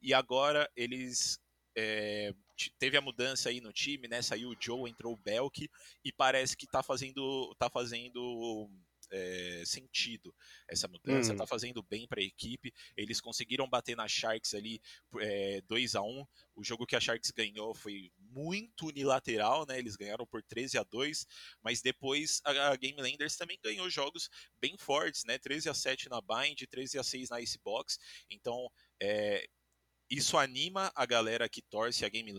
[0.01, 1.39] E agora eles
[1.77, 2.33] é,
[2.79, 4.23] teve a mudança aí no time, né?
[4.23, 5.69] Saiu o Joe, entrou o Belk
[6.05, 8.71] e parece que tá fazendo, tá fazendo
[9.11, 10.35] é, sentido
[10.69, 11.37] essa mudança, hum.
[11.37, 12.73] tá fazendo bem para a equipe.
[12.97, 14.81] Eles conseguiram bater na Sharks ali
[15.21, 19.79] é, 2 a 1 O jogo que a Sharks ganhou foi muito unilateral, né?
[19.79, 21.27] Eles ganharam por 13 a 2
[21.63, 24.29] mas depois a, a Game Landers também ganhou jogos
[24.61, 25.39] bem fortes, né?
[25.39, 27.99] 13 a 7 na Bind, 13 a 6 na Icebox.
[28.31, 29.47] Então, é,
[30.09, 32.33] isso anima a galera que torce a Game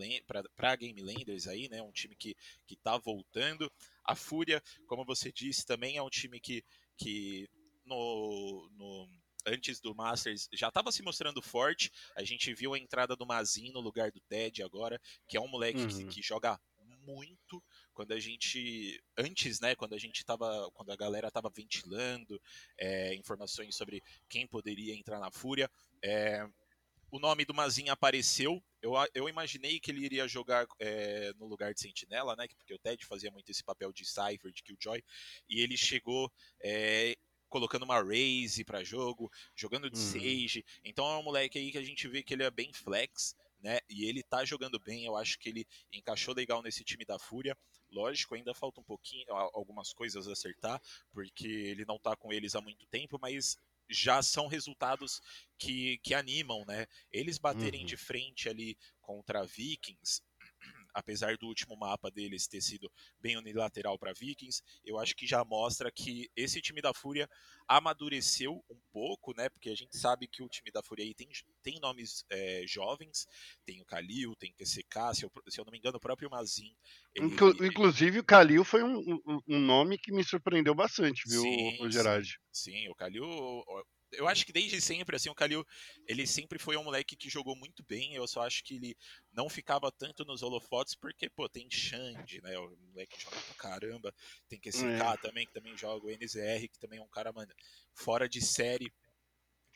[0.56, 1.82] para Game Landers aí, né?
[1.82, 2.34] Um time que,
[2.66, 3.70] que tá voltando.
[4.04, 6.64] A Fúria, como você disse, também é um time que,
[6.96, 7.48] que
[7.84, 9.08] no, no
[9.46, 11.90] antes do Masters já estava se mostrando forte.
[12.16, 15.48] A gente viu a entrada do Mazin no lugar do Ted agora, que é um
[15.48, 15.88] moleque uhum.
[15.88, 16.58] que, que, joga
[17.04, 17.62] muito.
[17.92, 22.40] Quando a gente antes, né, quando a gente tava, quando a galera tava ventilando
[22.78, 25.70] é, informações sobre quem poderia entrar na Fúria,
[26.02, 26.46] é,
[27.10, 28.62] o nome do Mazin apareceu.
[28.80, 32.46] Eu, eu imaginei que ele iria jogar é, no lugar de Sentinela, né?
[32.56, 35.02] Porque o Ted fazia muito esse papel de Cypher, de Killjoy,
[35.48, 36.30] e ele chegou
[36.62, 37.16] é,
[37.48, 40.04] colocando uma Raze para jogo, jogando de uhum.
[40.04, 40.64] Sage.
[40.84, 43.78] Então é um moleque aí que a gente vê que ele é bem flex, né?
[43.88, 47.56] E ele tá jogando bem, eu acho que ele encaixou legal nesse time da Fúria.
[47.90, 52.54] Lógico, ainda falta um pouquinho, algumas coisas a acertar, porque ele não tá com eles
[52.54, 53.56] há muito tempo, mas
[53.88, 55.20] já são resultados
[55.58, 56.86] que, que animam, né?
[57.10, 57.86] Eles baterem uhum.
[57.86, 60.22] de frente ali contra Vikings,
[60.98, 65.44] apesar do último mapa deles ter sido bem unilateral para Vikings, eu acho que já
[65.44, 67.28] mostra que esse time da Fúria
[67.66, 69.48] amadureceu um pouco, né?
[69.48, 71.28] Porque a gente sabe que o time da Fúria aí tem,
[71.62, 73.26] tem nomes é, jovens,
[73.64, 76.30] tem o Kalil, tem o QCK, se eu, se eu não me engano, o próprio
[76.30, 76.74] Mazin.
[77.14, 77.50] Ele, Inclu.
[77.64, 81.90] Inclusive, o Kalil foi um, um, um, nome que me surpreendeu bastante, viu, sim, o
[81.90, 82.28] Gerard?
[82.50, 83.24] Sim, sim, o Kalil
[84.12, 85.66] eu acho que desde sempre, assim, o Kalil,
[86.06, 88.14] ele sempre foi um moleque que jogou muito bem.
[88.14, 88.96] Eu só acho que ele
[89.32, 92.58] não ficava tanto nos holofotes porque, pô, tem Xande, né?
[92.58, 94.14] O moleque que joga pra caramba.
[94.48, 95.16] Tem QSK é.
[95.18, 97.52] também, que também joga o NZR, que também é um cara, mano,
[97.94, 98.92] fora de série.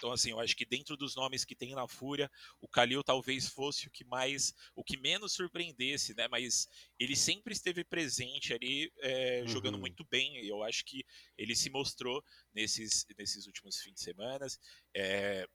[0.02, 2.28] Então, assim, eu acho que dentro dos nomes que tem na Fúria,
[2.60, 6.26] o Kalil talvez fosse o que mais, o que menos surpreendesse, né?
[6.26, 6.66] Mas
[6.98, 9.46] ele sempre esteve presente ali, é, uhum.
[9.46, 10.44] jogando muito bem.
[10.44, 11.04] E eu acho que
[11.38, 12.20] ele se mostrou
[12.52, 14.44] nesses, nesses últimos fins de semana.
[14.92, 15.46] É,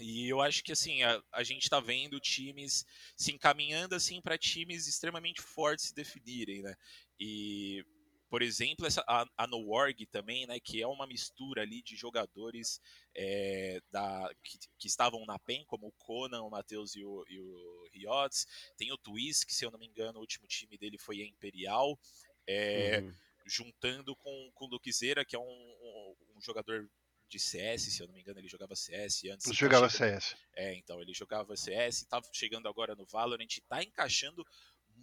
[0.00, 2.84] e eu acho que assim, a, a gente está vendo times
[3.16, 6.74] se encaminhando assim para times extremamente fortes se definirem, né?
[7.20, 7.86] E
[8.34, 12.80] por exemplo, essa, a, a Noorg também, né, que é uma mistura ali de jogadores
[13.14, 17.38] é, da, que, que, estavam na PEN, como o Conan, o Matheus e o, e
[17.38, 18.44] o Riots.
[18.76, 21.24] Tem o Twist, que se eu não me engano, o último time dele foi a
[21.24, 21.96] Imperial.
[22.44, 23.14] É, uhum.
[23.46, 26.90] Juntando com, com o Luquezeira, que é um, um, um jogador
[27.28, 29.46] de CS, se eu não me engano, ele jogava CS antes.
[29.46, 30.36] Ele jogava CS.
[30.56, 34.44] É, então, ele jogava CS, estava chegando agora no Valorant, está encaixando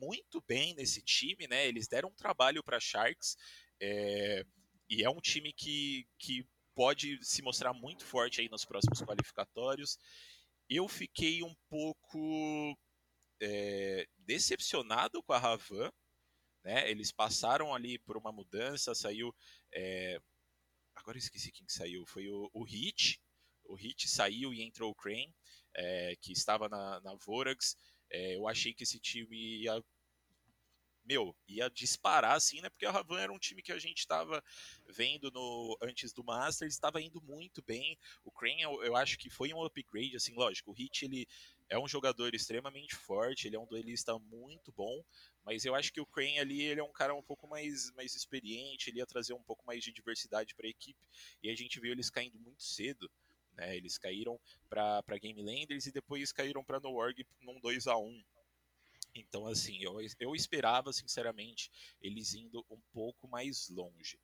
[0.01, 1.67] muito bem nesse time, né?
[1.67, 3.37] Eles deram um trabalho para Sharks
[3.79, 4.43] é,
[4.89, 9.97] e é um time que, que pode se mostrar muito forte aí nos próximos qualificatórios.
[10.67, 12.77] Eu fiquei um pouco
[13.41, 15.91] é, decepcionado com a Ravan,
[16.63, 16.89] né?
[16.89, 19.33] Eles passaram ali por uma mudança, saiu.
[19.73, 20.19] É,
[20.95, 22.05] agora esqueci quem que saiu.
[22.05, 23.21] Foi o, o Hit.
[23.65, 25.33] O Hit saiu e entrou o Crane,
[25.75, 27.75] é, que estava na, na Vorax.
[28.11, 29.81] É, eu achei que esse time ia
[31.05, 32.69] meu, ia disparar assim, né?
[32.69, 34.43] Porque a Ravan era um time que a gente estava
[34.87, 37.97] vendo no antes do Masters, estava indo muito bem.
[38.23, 40.71] O Crane, eu, eu, acho que foi um upgrade, assim, lógico.
[40.71, 41.27] O Hit, ele
[41.69, 45.03] é um jogador extremamente forte, ele é um duelista muito bom,
[45.43, 48.15] mas eu acho que o Crane ali, ele é um cara um pouco mais, mais
[48.15, 50.99] experiente, ele ia trazer um pouco mais de diversidade para a equipe,
[51.41, 53.09] e a gente viu eles caindo muito cedo.
[53.53, 57.97] Né, eles caíram para Game Landers e depois caíram para No Org num 2 a
[57.97, 58.23] 1
[59.13, 61.69] Então, assim, eu, eu esperava, sinceramente,
[62.01, 64.17] eles indo um pouco mais longe.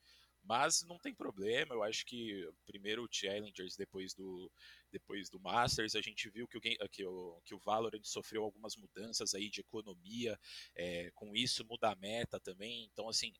[0.48, 4.50] Mas não tem problema, eu acho que primeiro o Challengers, depois do,
[4.90, 8.78] depois do Masters, a gente viu que o, que o, que o Valorant sofreu algumas
[8.78, 10.40] mudanças aí de economia,
[10.74, 13.34] é, com isso muda a meta também, então assim,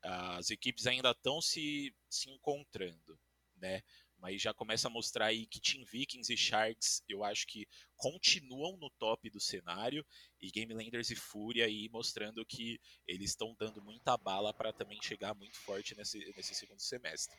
[0.00, 3.18] as equipes ainda estão se, se encontrando,
[3.56, 3.82] né?
[4.18, 8.76] Mas já começa a mostrar aí que Team Vikings e Sharks eu acho que continuam
[8.76, 10.04] no top do cenário
[10.40, 14.98] e Game Landers e Fúria aí mostrando que eles estão dando muita bala para também
[15.02, 17.36] chegar muito forte nesse, nesse segundo semestre.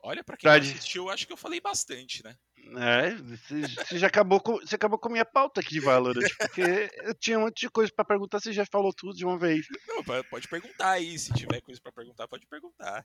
[0.00, 0.72] Olha, para quem Verdade.
[0.72, 2.36] assistiu, acho que eu falei bastante, né?
[2.76, 7.14] É, você já acabou com, você acabou com a minha pauta aqui Valorant, porque eu
[7.14, 9.66] tinha um monte de coisa para perguntar, você já falou tudo de uma vez.
[9.88, 13.04] Não, pode perguntar aí, se tiver coisa para perguntar, pode perguntar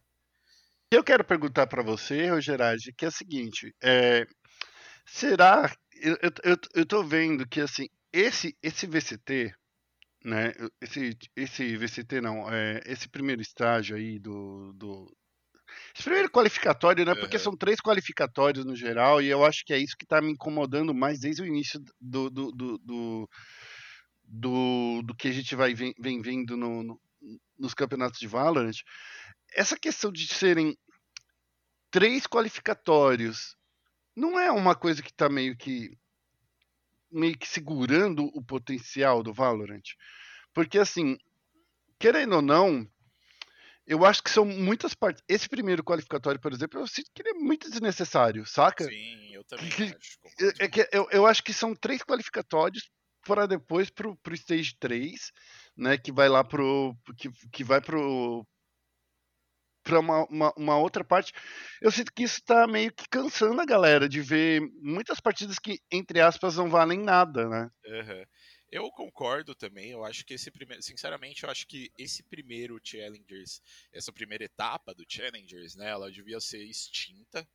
[0.95, 4.25] eu quero perguntar para você, Rogerage, que é o seguinte: é,
[5.06, 5.71] será.
[6.01, 9.53] Eu, eu, eu tô vendo que assim, esse, esse VCT,
[10.25, 10.53] né?
[10.82, 15.15] Esse, esse VCT não, é, esse primeiro estágio aí do, do
[15.93, 17.15] esse primeiro qualificatório, né?
[17.15, 17.43] Porque uhum.
[17.43, 20.93] são três qualificatórios no geral, e eu acho que é isso que está me incomodando
[20.93, 23.29] mais desde o início do, do, do, do,
[24.23, 27.01] do, do que a gente vai vem, vem vendo no, no,
[27.58, 28.77] nos campeonatos de Valorant.
[29.56, 30.75] Essa questão de serem
[31.93, 33.56] três qualificatórios
[34.15, 35.95] não é uma coisa que tá meio que
[37.12, 39.84] meio que segurando o potencial do Valorant.
[40.51, 41.15] Porque assim,
[41.99, 42.88] querendo ou não,
[43.86, 45.23] eu acho que são muitas partes.
[45.29, 48.86] Esse primeiro qualificatório, por exemplo, eu sinto que ele é muito desnecessário, saca?
[48.86, 50.17] Sim, eu também Que- acho.
[50.62, 52.89] É, é que eu, eu acho que são três qualificatórios
[53.23, 55.32] para depois pro, pro Stage 3,
[55.77, 55.95] né?
[55.95, 56.95] Que vai lá pro.
[57.15, 58.43] Que, que vai pro.
[59.83, 61.33] Pra uma, uma, uma outra parte.
[61.81, 65.79] Eu sinto que isso tá meio que cansando a galera de ver muitas partidas que,
[65.91, 67.69] entre aspas, não valem nada, né?
[67.85, 68.25] Aham.
[68.71, 69.91] Eu concordo também.
[69.91, 74.93] Eu acho que esse primeiro, sinceramente, eu acho que esse primeiro Challengers, essa primeira etapa
[74.95, 77.47] do Challengers, né, ela devia ser extinta.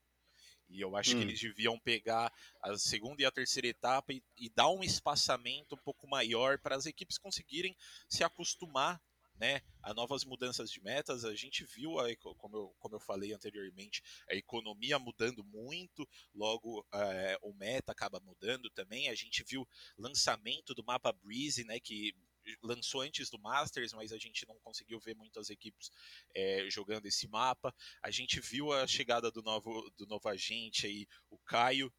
[0.69, 1.25] E eu acho que Hum.
[1.25, 5.79] eles deviam pegar a segunda e a terceira etapa e, e dar um espaçamento um
[5.79, 7.77] pouco maior para as equipes conseguirem
[8.09, 9.03] se acostumar
[9.39, 11.25] né, a novas mudanças de metas.
[11.25, 16.87] A gente viu, a, como, eu, como eu falei anteriormente, a economia mudando muito, logo
[16.93, 19.09] é, o meta acaba mudando também.
[19.09, 22.15] A gente viu lançamento do mapa Breeze, né, que
[22.63, 25.91] lançou antes do Masters, mas a gente não conseguiu ver muitas equipes
[26.35, 27.75] é, jogando esse mapa.
[28.03, 31.93] A gente viu a chegada do novo, do novo agente aí, o Caio,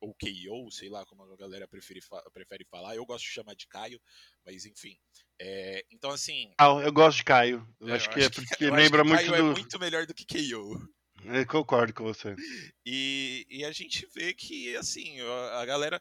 [0.00, 2.00] ou KO, sei lá como a galera prefere,
[2.32, 2.94] prefere falar.
[2.94, 4.00] Eu gosto de chamar de Caio,
[4.44, 4.96] mas enfim.
[5.40, 6.52] É, então, assim.
[6.58, 7.66] Ah, eu gosto de Caio.
[7.80, 9.50] Eu é, acho que é porque lembra que muito Caio do.
[9.50, 10.88] é muito melhor do que KO.
[11.24, 12.34] Eu concordo com você.
[12.86, 16.00] E, e a gente vê que, assim, a, a galera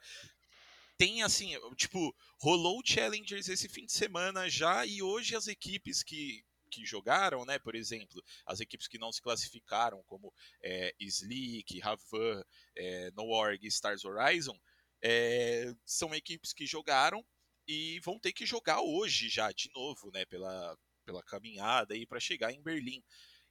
[0.98, 6.04] tem, assim, tipo, rolou o Challengers esse fim de semana já, e hoje as equipes
[6.04, 11.80] que, que jogaram, né, por exemplo, as equipes que não se classificaram, como é, Sleek,
[11.80, 12.44] Ravan,
[12.76, 14.60] é, Noorg e Stars Horizon,
[15.02, 17.24] é, são equipes que jogaram
[17.68, 22.20] e vão ter que jogar hoje já, de novo, né, pela, pela caminhada aí para
[22.20, 23.04] chegar em Berlim.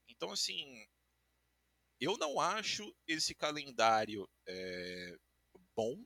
[0.09, 0.87] Então, assim,
[2.01, 5.17] eu não acho esse calendário é,
[5.77, 5.97] bom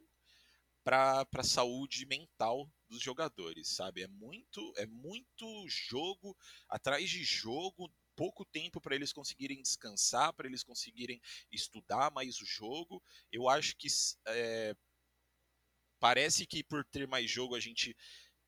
[0.84, 4.02] para a saúde mental dos jogadores, sabe?
[4.02, 6.36] É muito, é muito jogo
[6.68, 11.20] atrás de jogo, pouco tempo para eles conseguirem descansar, para eles conseguirem
[11.50, 13.02] estudar mais o jogo.
[13.30, 13.88] Eu acho que
[14.28, 14.74] é,
[15.98, 17.94] parece que por ter mais jogo a gente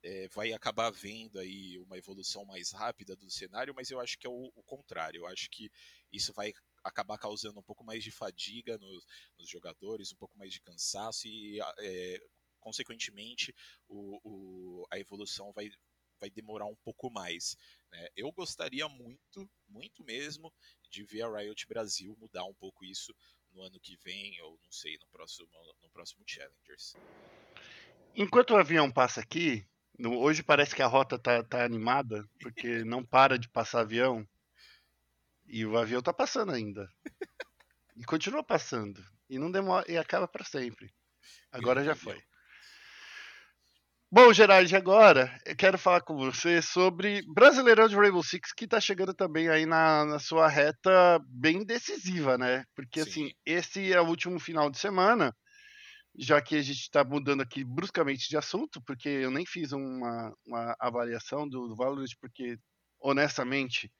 [0.03, 4.27] é, vai acabar vendo aí uma evolução mais rápida do cenário, mas eu acho que
[4.27, 5.19] é o, o contrário.
[5.19, 5.71] Eu acho que
[6.13, 6.53] isso vai
[6.85, 9.05] acabar causando um pouco mais de fadiga nos,
[9.39, 12.21] nos jogadores, um pouco mais de cansaço e, é,
[12.69, 13.55] consequentemente,
[13.89, 15.71] o, o, a evolução vai,
[16.21, 17.57] vai demorar um pouco mais.
[17.91, 18.09] Né?
[18.15, 20.53] Eu gostaria muito, muito mesmo,
[20.91, 23.15] de ver a Riot Brasil mudar um pouco isso
[23.53, 25.49] no ano que vem, ou não sei, no próximo,
[25.83, 26.95] no próximo Challengers.
[28.15, 29.67] Enquanto o avião passa aqui,
[29.99, 34.29] hoje parece que a rota tá, tá animada, porque não para de passar avião.
[35.47, 36.87] E o avião tá passando ainda.
[37.97, 39.03] E continua passando.
[39.31, 39.91] E não demora.
[39.91, 40.93] E acaba para sempre.
[41.51, 42.23] Agora já foi.
[44.11, 48.81] Bom, Gerard, agora eu quero falar com você sobre Brasileirão de Rainbow Six, que tá
[48.81, 52.65] chegando também aí na, na sua reta bem decisiva, né?
[52.75, 53.11] Porque Sim.
[53.11, 55.37] assim, esse é o último final de semana,
[56.19, 60.33] já que a gente está mudando aqui bruscamente de assunto, porque eu nem fiz uma,
[60.47, 62.57] uma avaliação do, do Valorant, porque
[62.99, 63.93] honestamente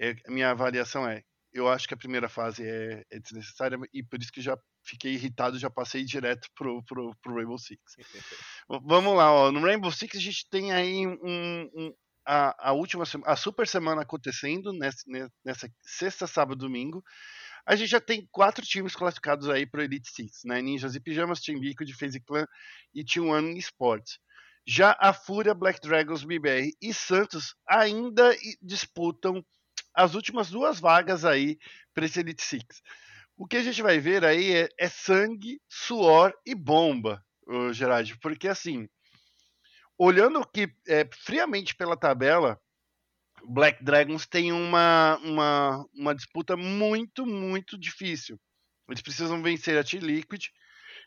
[0.00, 4.20] é, minha avaliação é, eu acho que a primeira fase é, é, desnecessária e por
[4.20, 7.80] isso que já fiquei irritado, já passei direto pro, pro, pro Rainbow Six.
[8.68, 13.04] Vamos lá, ó, no Rainbow Six a gente tem aí um, um a, a, última
[13.24, 15.02] a super semana acontecendo nessa,
[15.44, 17.02] nessa sexta, sábado, domingo.
[17.66, 20.62] A gente já tem quatro times classificados aí para Elite Six, né?
[20.62, 22.46] Ninjas e Pijamas, Team Liquid, FaZe Clan
[22.94, 24.18] e T1 Esports.
[24.66, 29.44] Já a Fúria, Black Dragons, BBR e Santos ainda disputam
[29.94, 31.58] as últimas duas vagas aí
[31.94, 32.82] para esse Elite Six.
[33.36, 37.24] O que a gente vai ver aí é, é sangue, suor e bomba,
[37.72, 38.88] Gerard, porque assim,
[39.98, 42.60] olhando aqui é, friamente pela tabela,
[43.44, 48.38] Black Dragons tem uma, uma, uma disputa muito, muito difícil.
[48.88, 50.48] Eles precisam vencer a T-Liquid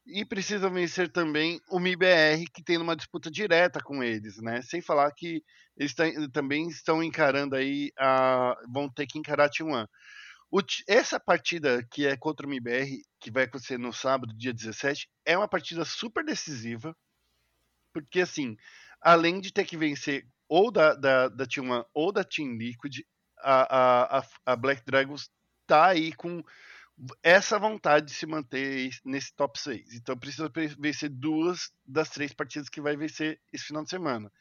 [0.06, 4.62] e precisam vencer também o MIBR, que tem uma disputa direta com eles, né?
[4.62, 5.44] Sem falar que
[5.78, 5.96] eles
[6.32, 9.88] também estão encarando aí, a, vão ter que encarar a T1.
[10.52, 15.10] O, essa partida que é contra o MIBR, que vai acontecer no sábado, dia 17,
[15.26, 16.96] é uma partida super decisiva,
[17.94, 18.56] porque assim,
[19.02, 23.00] além de ter que vencer ou da, da, da Team One ou da Team Liquid,
[23.40, 25.30] a, a, a Black Dragons
[25.66, 26.44] tá aí com
[27.22, 29.94] essa vontade de se manter nesse top 6.
[29.96, 34.32] Então precisa vencer duas das três partidas que vai vencer esse final de semana.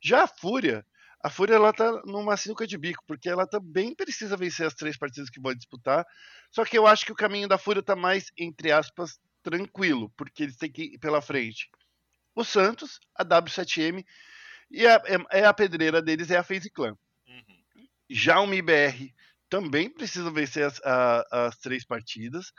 [0.00, 0.86] Já a Fúria,
[1.22, 4.96] a Fúria ela tá numa sinuca de bico, porque ela também precisa vencer as três
[4.96, 6.06] partidas que vai disputar.
[6.50, 10.44] Só que eu acho que o caminho da Fúria tá mais, entre aspas, tranquilo, porque
[10.44, 11.68] eles têm que ir pela frente.
[12.34, 14.04] O Santos, a W7M
[14.70, 16.96] e a, é, é a pedreira deles é a FaZe Clan.
[17.26, 17.88] Uhum.
[18.08, 19.12] Já o MIBR
[19.48, 22.52] também precisa vencer as, a, as três partidas,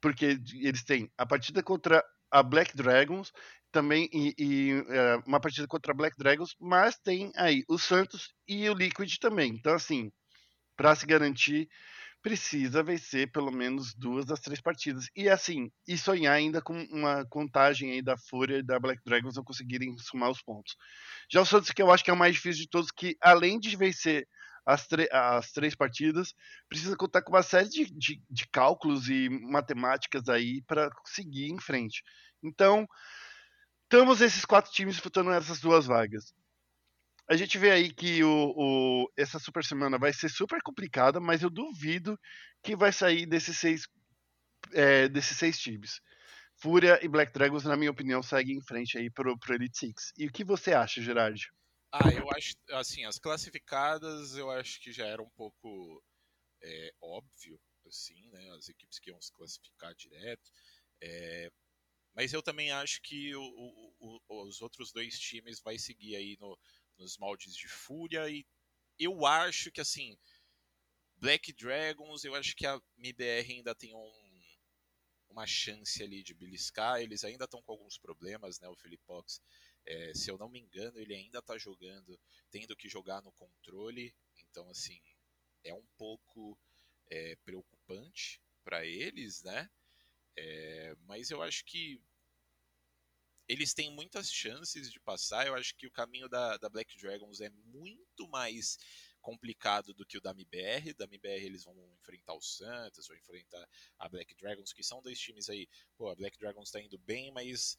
[0.00, 3.32] porque eles têm a partida contra a Black Dragons
[3.70, 8.32] também e, e é, uma partida contra a Black Dragons, mas tem aí o Santos
[8.46, 9.52] e o Liquid também.
[9.52, 10.10] Então assim,
[10.76, 11.68] para se garantir
[12.24, 15.08] precisa vencer pelo menos duas das três partidas.
[15.14, 19.36] E assim, e sonhar ainda com uma contagem aí da Fúria e da Black Dragons
[19.36, 20.74] não conseguirem somar os pontos.
[21.30, 23.60] Já o Santos, que eu acho que é o mais difícil de todos, que além
[23.60, 24.26] de vencer
[24.64, 26.34] as, as três partidas,
[26.68, 31.60] precisa contar com uma série de, de, de cálculos e matemáticas aí para seguir em
[31.60, 32.02] frente.
[32.42, 32.86] Então,
[33.84, 36.34] estamos esses quatro times disputando essas duas vagas
[37.28, 41.42] a gente vê aí que o, o, essa super semana vai ser super complicada, mas
[41.42, 42.18] eu duvido
[42.62, 43.88] que vai sair desses seis,
[44.72, 46.00] é, desses seis times.
[46.56, 50.12] Fúria e Black Dragons, na minha opinião, seguem em frente aí pro, pro Elite Six.
[50.18, 51.50] E o que você acha, Gerard?
[51.96, 56.02] Ah, eu acho, assim, as classificadas eu acho que já era um pouco
[56.60, 60.50] é, óbvio, assim, né, as equipes que iam se classificar direto,
[61.00, 61.48] é,
[62.12, 63.44] mas eu também acho que o,
[64.00, 66.58] o, os outros dois times vai seguir aí no,
[66.98, 68.44] nos moldes de Fúria e
[68.98, 70.18] eu acho que assim
[71.18, 74.23] Black Dragons, eu acho que a MBR ainda tem um,
[75.34, 77.00] uma chance ali de beliscar.
[77.00, 78.68] Eles ainda estão com alguns problemas, né?
[78.68, 79.42] O Felipox,
[79.84, 82.18] é, se eu não me engano, ele ainda está jogando,
[82.50, 84.14] tendo que jogar no controle.
[84.38, 85.00] Então, assim,
[85.64, 86.56] é um pouco
[87.10, 89.68] é, preocupante para eles, né?
[90.36, 92.00] É, mas eu acho que
[93.48, 95.46] eles têm muitas chances de passar.
[95.46, 98.78] Eu acho que o caminho da, da Black Dragons é muito mais
[99.24, 100.92] complicado do que o da MBR.
[100.92, 103.66] Da MBR eles vão enfrentar o Santos, vão enfrentar
[103.98, 105.66] a Black Dragons, que são dois times aí.
[105.96, 107.78] Pô, a Black Dragons tá indo bem, mas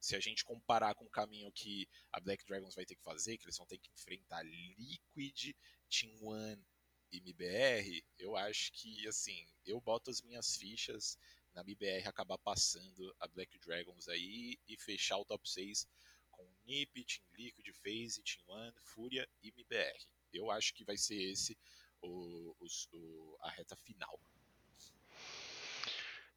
[0.00, 3.36] se a gente comparar com o caminho que a Black Dragons vai ter que fazer,
[3.36, 5.56] que eles vão ter que enfrentar Liquid,
[5.90, 6.64] Team One
[7.10, 11.18] e MBR, eu acho que assim, eu boto as minhas fichas
[11.54, 15.88] na MBR acabar passando a Black Dragons aí e fechar o top 6
[16.30, 20.13] com NiP, Team Liquid, FaZe, Team One, Fúria e MBR.
[20.34, 21.56] Eu acho que vai ser esse
[22.02, 24.20] o, o, a reta final.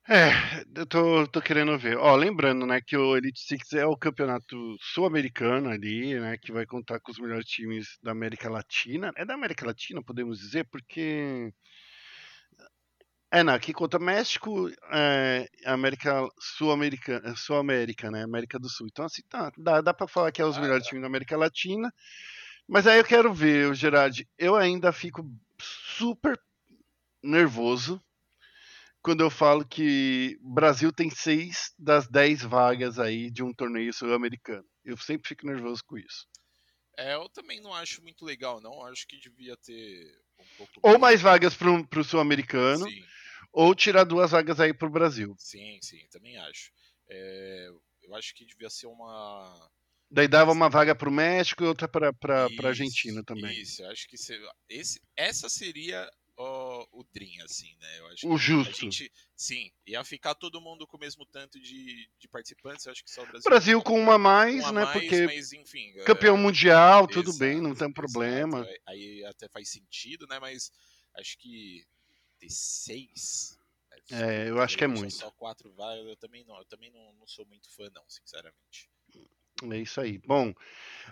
[0.09, 0.31] É,
[0.73, 1.97] eu tô, tô querendo ver.
[1.97, 6.65] Ó, lembrando, né, que o Elite Six é o campeonato sul-americano ali, né, que vai
[6.65, 9.11] contar com os melhores times da América Latina.
[9.17, 11.51] É da América Latina, podemos dizer, porque
[13.29, 18.23] é, não, aqui conta México, é, América Sul-Americana, Sul-América, né?
[18.23, 18.87] América do Sul.
[18.87, 21.35] Então, assim, tá, dá, dá pra falar que é os ah, melhores times da América
[21.35, 21.93] Latina.
[22.67, 25.25] Mas aí eu quero ver, Gerard, eu ainda fico
[25.59, 26.39] super
[27.23, 28.03] nervoso
[29.01, 34.65] quando eu falo que Brasil tem seis das dez vagas aí de um torneio sul-americano.
[34.83, 36.27] Eu sempre fico nervoso com isso.
[36.97, 38.83] É, eu também não acho muito legal, não.
[38.85, 40.73] Acho que devia ter um pouco.
[40.81, 42.85] Ou mais vagas pro, pro sul-americano.
[43.53, 45.35] Ou tirar duas vagas aí pro Brasil.
[45.37, 46.71] Sim, sim, também acho.
[47.07, 47.69] É,
[48.01, 49.71] eu acho que devia ser uma.
[50.09, 53.59] Daí dava uma vaga para o México e outra para a Argentina também.
[53.59, 54.15] Isso, eu acho que
[54.69, 57.99] esse, essa seria o, o Dream, assim, né?
[57.99, 58.85] Eu acho o justo.
[58.85, 63.03] Gente, sim, ia ficar todo mundo com o mesmo tanto de, de participantes, eu acho
[63.03, 63.49] que só o Brasil.
[63.49, 64.85] Brasil com uma mais, uma né?
[64.85, 68.67] Mais, porque mas, enfim, campeão é, mundial, tudo exato, bem, não tem problema.
[68.87, 70.39] Aí até faz sentido, né?
[70.39, 70.71] Mas
[71.15, 71.83] acho que
[72.39, 73.57] ter seis.
[74.11, 75.13] É, eu acho que é muito.
[75.13, 78.89] Só quatro vai, eu também não, eu também não, não sou muito fã, não, sinceramente.
[79.63, 80.19] É isso aí.
[80.25, 80.53] Bom,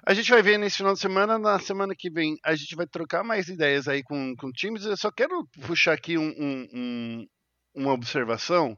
[0.06, 1.40] a gente vai ver nesse final de semana.
[1.40, 4.86] Na semana que vem a gente vai trocar mais ideias aí com, com times.
[4.86, 7.28] Eu só quero puxar aqui um, um, um,
[7.76, 8.78] uma observação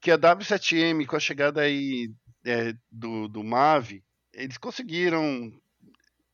[0.00, 2.10] que a W7M, com a chegada aí
[2.44, 4.04] é, do, do Mave,
[4.34, 5.50] eles conseguiram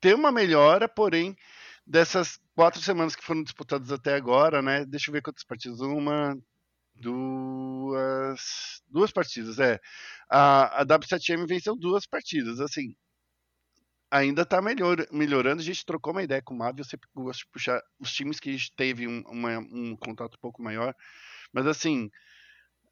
[0.01, 1.37] ter uma melhora, porém
[1.87, 4.85] dessas quatro semanas que foram disputadas até agora, né?
[4.85, 5.81] Deixa eu ver quantas partidas.
[5.81, 6.37] Uma,
[7.01, 8.83] duas.
[8.89, 9.81] Duas partidas, é.
[10.29, 12.95] A, a W7M venceu duas partidas, assim.
[14.11, 15.61] Ainda tá melhor, melhorando.
[15.61, 16.81] A gente trocou uma ideia com o Mavi.
[16.81, 20.35] Eu sempre gosto de puxar os times que a gente teve um, uma, um contato
[20.35, 20.95] um pouco maior.
[21.53, 22.11] Mas, assim,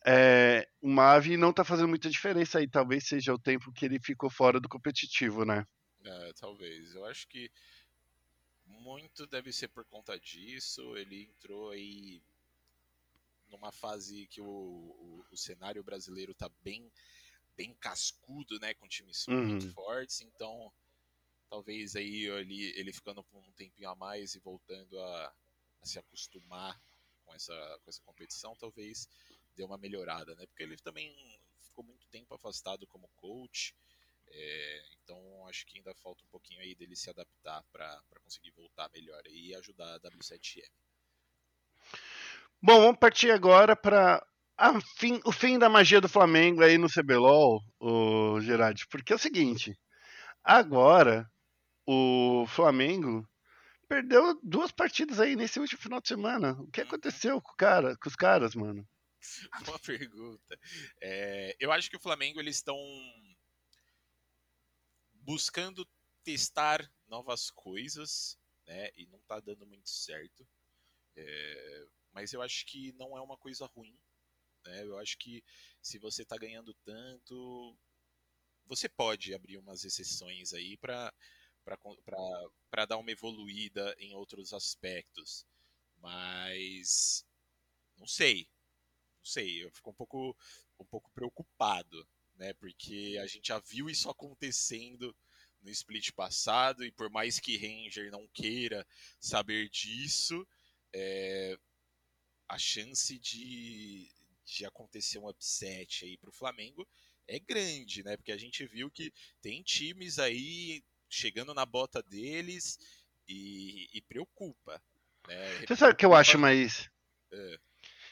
[0.07, 2.69] é, o Mavi não tá fazendo muita diferença aí.
[2.69, 5.67] Talvez seja o tempo que ele ficou fora do competitivo, né?
[6.05, 6.95] É, talvez.
[6.95, 7.51] Eu acho que
[8.65, 10.97] muito deve ser por conta disso.
[10.97, 12.23] Ele entrou aí
[13.49, 16.91] numa fase que o, o, o cenário brasileiro tá bem,
[17.57, 18.75] bem cascudo, né?
[18.75, 19.47] Com times uhum.
[19.47, 20.73] muito fortes, então
[21.49, 25.35] talvez aí ele, ele ficando por um tempinho a mais e voltando a,
[25.81, 26.81] a se acostumar
[27.25, 29.09] com essa, com essa competição, talvez
[29.55, 30.47] deu uma melhorada, né?
[30.47, 31.15] Porque ele também
[31.61, 33.75] ficou muito tempo afastado como coach.
[34.31, 38.91] É, então acho que ainda falta um pouquinho aí dele se adaptar para conseguir voltar
[38.91, 40.71] melhor e ajudar a W7M.
[42.61, 44.21] Bom, vamos partir agora para
[44.97, 48.85] fim, o fim da magia do Flamengo aí no CBLOL, o Gerard.
[48.89, 49.79] Porque é o seguinte,
[50.43, 51.31] agora
[51.87, 53.29] o Flamengo
[53.89, 56.53] perdeu duas partidas aí nesse último final de semana.
[56.61, 58.87] O que aconteceu com, cara, com os caras, mano?
[59.65, 60.59] Boa pergunta.
[61.01, 62.77] É, eu acho que o Flamengo eles estão
[65.23, 65.89] buscando
[66.25, 68.37] testar novas coisas,
[68.67, 68.91] né?
[68.97, 70.45] E não tá dando muito certo.
[71.17, 71.87] É,
[72.19, 73.97] mas eu acho que não é uma coisa ruim.
[74.65, 74.83] Né?
[74.83, 75.43] Eu acho que
[75.81, 77.77] se você tá ganhando tanto,
[78.67, 81.13] você pode abrir umas exceções aí para
[82.71, 85.47] para dar uma evoluída em outros aspectos.
[85.99, 87.25] Mas
[87.97, 88.49] não sei.
[89.19, 90.37] Não sei, eu fico um pouco
[90.81, 92.09] um pouco preocupado
[92.39, 92.53] né?
[92.55, 95.15] Porque a gente já viu isso acontecendo
[95.61, 98.87] no split passado e por mais que Ranger não queira
[99.21, 100.47] saber disso,
[100.95, 101.59] é,
[102.49, 104.11] a chance de,
[104.45, 106.87] de acontecer um upset aí para o Flamengo
[107.27, 108.17] é grande, né?
[108.17, 112.79] Porque a gente viu que tem times aí chegando na bota deles
[113.29, 114.83] e, e preocupa.
[115.27, 115.67] Né?
[115.67, 116.91] Você sabe o que eu acho mais.
[117.33, 117.59] É.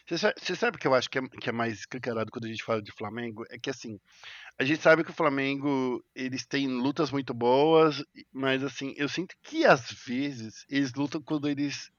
[0.09, 2.63] Você sabe, o que eu acho que é, que é mais escancarado quando a gente
[2.63, 3.45] fala de Flamengo?
[3.51, 3.99] É que assim,
[4.57, 9.35] a gente sabe que o Flamengo, eles têm lutas muito boas, mas assim, eu sinto
[9.43, 11.91] que às vezes eles lutam quando eles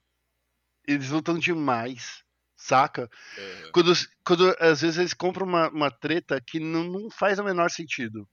[0.88, 2.24] eles lutam demais,
[2.58, 3.10] saca?
[3.38, 3.70] É.
[3.72, 3.94] Quando,
[4.26, 8.28] quando às vezes eles compram uma, uma treta que não, não faz o menor sentido.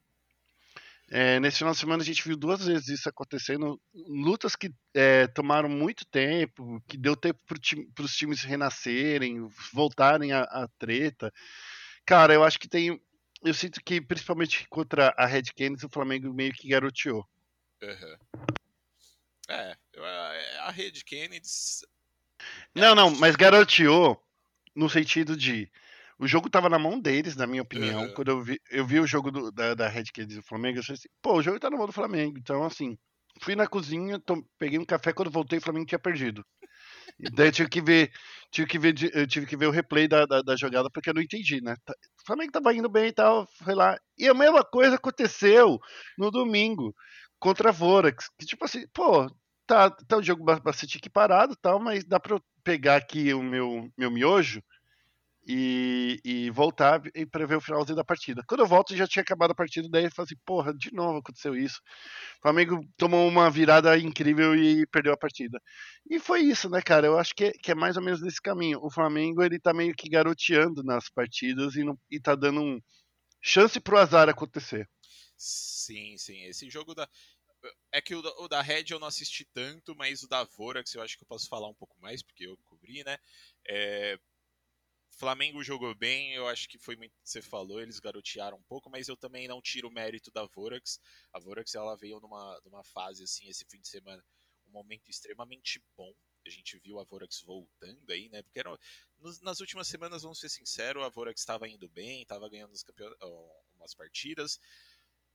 [1.11, 5.27] É, nesse final de semana a gente viu duas vezes isso acontecendo, lutas que é,
[5.27, 11.33] tomaram muito tempo, que deu tempo para time, os times renascerem, voltarem à, treta.
[12.07, 13.01] Cara, eu acho que tem.
[13.43, 17.29] Eu sinto que, principalmente contra a Red Canids, o Flamengo meio que garoteou.
[17.83, 18.17] Uhum.
[19.49, 19.77] É,
[20.61, 21.85] a Red Canids.
[22.75, 24.21] Não, não, mas garoteou
[24.75, 25.71] no sentido de
[26.19, 28.03] o jogo tava na mão deles, na minha opinião.
[28.03, 28.15] Uhum.
[28.15, 30.83] Quando eu vi, eu vi o jogo do, da, da Red Canids do Flamengo, eu
[30.83, 32.39] falei assim, pô, o jogo tá na mão do Flamengo.
[32.39, 32.97] Então, assim,
[33.41, 34.21] fui na cozinha,
[34.59, 36.45] peguei um café, quando voltei, o Flamengo tinha perdido.
[37.19, 38.13] E daí eu tive que ver,
[38.51, 41.15] tive que ver, eu tive que ver o replay da, da, da jogada porque eu
[41.15, 41.77] não entendi, né?
[41.85, 43.97] Tá, o Flamengo tava indo bem e tal, foi lá.
[44.19, 45.79] E a mesma coisa aconteceu
[46.19, 46.95] no domingo
[47.39, 49.29] contra a Vorax, que tipo assim, pô,
[49.67, 54.11] tá, tá o jogo bastante equiparado tal, mas dá eu pegar aqui o meu, meu
[54.11, 54.63] miojo
[55.47, 58.43] e, e voltar e prever o finalzinho da partida.
[58.49, 61.19] Quando eu volto, já tinha acabado a partida, daí eu falei assim, porra, de novo
[61.19, 61.81] aconteceu isso.
[62.39, 65.61] O Flamengo tomou uma virada incrível e perdeu a partida.
[66.09, 67.07] E foi isso, né, cara?
[67.07, 68.81] Eu acho que é, que é mais ou menos nesse caminho.
[68.83, 72.81] O Flamengo, ele tá meio que garoteando nas partidas e, não, e tá dando um
[73.43, 74.89] chance pro azar acontecer.
[75.37, 76.43] Sim, sim.
[76.45, 77.09] Esse jogo da.
[77.93, 80.95] É que o da, o da Red eu não assisti tanto, mas o da Vorax
[80.95, 83.19] eu acho que eu posso falar um pouco mais, porque eu cobri, né?
[83.67, 84.19] É,
[85.15, 88.91] Flamengo jogou bem, eu acho que foi muito que você falou, eles garotearam um pouco,
[88.91, 91.01] mas eu também não tiro o mérito da Vorax.
[91.33, 94.25] A Vorax ela veio numa, numa fase assim esse fim de semana,
[94.67, 96.13] um momento extremamente bom.
[96.47, 98.43] A gente viu a Vorax voltando aí, né?
[98.43, 98.79] Porque era,
[99.19, 103.15] nos, nas últimas semanas, vamos ser sinceros, a Vorax estava indo bem, estava ganhando campeon...
[103.77, 104.61] umas partidas,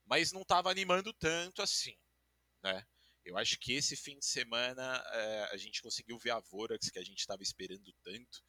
[0.06, 1.96] mas não estava animando tanto assim,
[2.64, 2.86] né?
[3.26, 7.00] Eu acho que esse fim de semana é, a gente conseguiu ver a Vorax que
[7.00, 8.42] a gente estava esperando tanto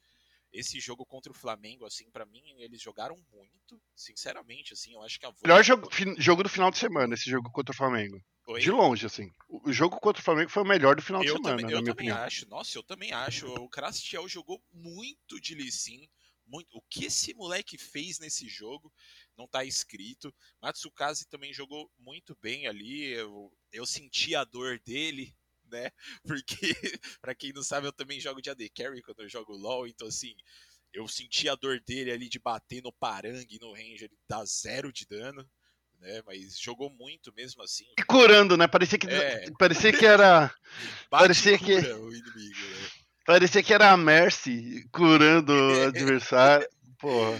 [0.51, 5.17] esse jogo contra o Flamengo, assim, para mim, eles jogaram muito, sinceramente, assim, eu acho
[5.17, 5.47] que a Volta...
[5.47, 8.21] Melhor jogo, jogo do final de semana, esse jogo contra o Flamengo.
[8.47, 8.59] Oi?
[8.59, 9.31] De longe, assim.
[9.47, 11.71] O jogo contra o Flamengo foi o melhor do final eu de semana, também, na
[11.71, 12.25] eu minha também opinião.
[12.25, 13.47] acho, nossa, eu também acho.
[13.47, 16.09] O Crastiel jogou muito de Lissin,
[16.45, 16.67] muito.
[16.75, 18.91] O que esse moleque fez nesse jogo
[19.37, 20.33] não tá escrito.
[20.61, 23.05] Matsukaze também jogou muito bem ali.
[23.11, 25.35] Eu, eu senti a dor dele
[25.71, 25.89] né?
[26.27, 26.75] Porque,
[27.21, 30.07] para quem não sabe, eu também jogo de AD Carry quando eu jogo LoL, então
[30.07, 30.35] assim,
[30.93, 34.91] eu senti a dor dele ali de bater no Parangue, no Ranger, ele dá zero
[34.91, 35.49] de dano,
[35.99, 36.21] né?
[36.25, 37.85] Mas jogou muito mesmo assim.
[37.97, 38.67] E curando, né?
[38.67, 39.49] Parecia que, é.
[39.57, 40.53] parecia que era.
[41.09, 41.73] parecia que.
[41.73, 42.89] O inimigo, né?
[43.25, 46.67] Parecia que era a Mercy curando o adversário.
[46.97, 47.39] Porra.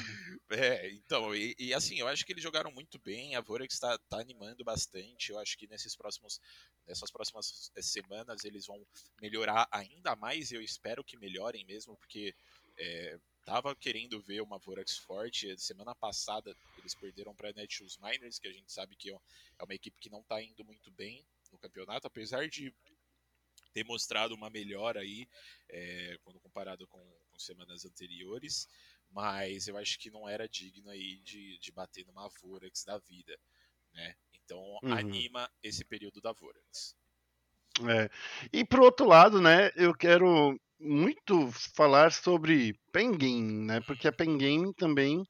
[0.51, 3.97] É, então, e, e, assim, eu acho que eles jogaram muito bem, a Vorex está
[3.97, 6.41] tá animando bastante, eu acho que nesses próximos,
[6.85, 8.85] nessas próximas semanas eles vão
[9.21, 12.35] melhorar ainda mais, eu espero que melhorem mesmo, porque
[12.77, 15.57] é, tava querendo ver uma Vorax forte.
[15.57, 19.99] Semana passada eles perderam para Netshoes Miners, que a gente sabe que é uma equipe
[19.99, 22.73] que não está indo muito bem no campeonato, apesar de
[23.73, 25.27] ter mostrado uma melhora aí
[25.69, 28.67] é, quando comparado com, com, semanas anteriores.
[29.11, 33.37] Mas eu acho que não era digno aí de, de bater numa Vorax da vida,
[33.93, 34.15] né?
[34.33, 34.93] Então Uhum.
[34.93, 36.95] anima esse período da Vorax.
[37.87, 38.09] É.
[38.51, 43.81] E pro outro lado, né, eu quero muito falar sobre Penguin, né?
[43.81, 45.23] Porque a Penguin também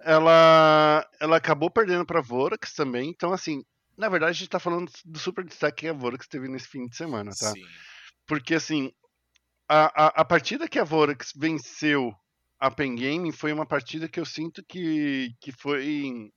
[0.00, 3.10] ela ela acabou perdendo para Vorax também.
[3.10, 3.62] Então assim,
[3.96, 6.86] na verdade a gente tá falando do super destaque que a Vorax teve nesse fim
[6.86, 7.52] de semana, tá?
[7.52, 7.66] Sim,
[8.26, 8.92] Porque assim,
[9.68, 12.12] a, a, a partida que a Vorax venceu
[12.60, 16.30] a Pen Game foi uma partida que eu sinto que, que foi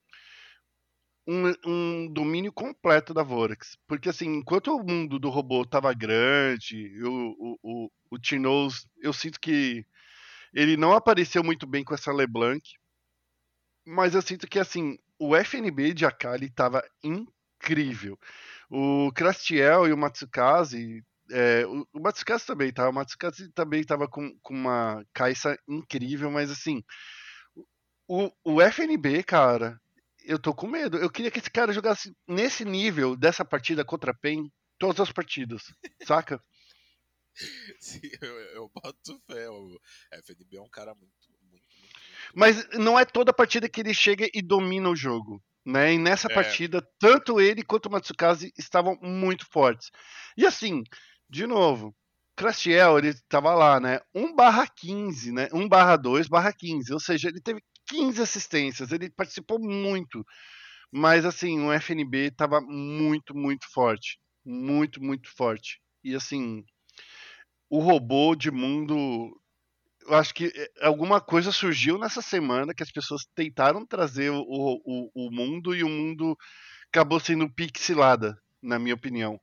[1.27, 3.77] um, um domínio completo da Vorax.
[3.85, 9.11] Porque assim, enquanto o mundo do robô tava grande, o, o, o, o Tinoz, eu
[9.11, 9.85] sinto que
[10.53, 12.61] ele não apareceu muito bem com essa LeBlanc.
[13.85, 18.17] Mas eu sinto que assim, o FNB de Akali tava incrível.
[18.69, 22.89] O Crastiel e o Matsukaze é, o, o Matsukaze também, tá?
[22.89, 26.83] O Matsukaze também tava com, com uma caixa incrível, mas assim,
[28.07, 29.79] o, o FNB, cara,
[30.25, 30.97] eu tô com medo.
[30.97, 35.11] Eu queria que esse cara jogasse nesse nível dessa partida contra a PEN todas as
[35.11, 35.63] partidas,
[36.05, 36.41] saca?
[37.79, 39.49] Sim, eu, eu boto fé.
[39.49, 39.79] O
[40.11, 41.65] FNB é um cara muito, muito, muito.
[41.79, 45.41] muito Mas não é toda partida que ele chega e domina o jogo.
[45.65, 45.93] Né?
[45.93, 46.33] E nessa É.
[46.33, 49.89] partida, tanto ele quanto o Matsukaze estavam muito fortes.
[50.37, 50.83] E assim,
[51.33, 51.95] de novo,
[52.35, 53.99] Crastiel, ele tava lá, né?
[54.13, 55.49] 1 barra 15, né?
[55.51, 56.93] 1 barra 2 barra 15.
[56.93, 60.23] Ou seja, ele teve 15 assistências, ele participou muito.
[60.91, 64.19] Mas assim, o FNB tava muito, muito forte.
[64.45, 65.81] Muito, muito forte.
[66.03, 66.63] E assim,
[67.67, 69.35] o robô de mundo.
[70.05, 74.43] Eu acho que eh, alguma coisa surgiu nessa semana que as pessoas tentaram trazer o,
[74.45, 76.37] o, o mundo e o mundo
[76.91, 79.39] acabou sendo pixelada, na minha opinião.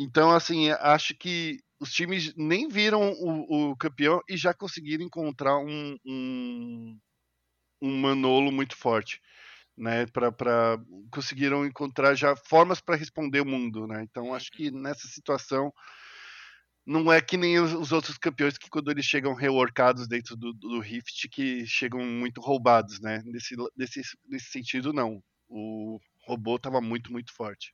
[0.00, 5.58] Então, assim, acho que os times nem viram o, o campeão e já conseguiram encontrar
[5.58, 6.98] um, um,
[7.82, 9.20] um Manolo muito forte.
[9.76, 10.78] Né, pra,
[11.12, 14.02] conseguiram encontrar já formas para responder o mundo, né?
[14.02, 15.72] Então acho que nessa situação
[16.86, 20.52] não é que nem os, os outros campeões que quando eles chegam reworkados dentro do,
[20.52, 23.22] do Rift que chegam muito roubados, né?
[23.24, 25.22] Nesse, nesse, nesse sentido não.
[25.48, 27.72] O robô tava muito muito forte.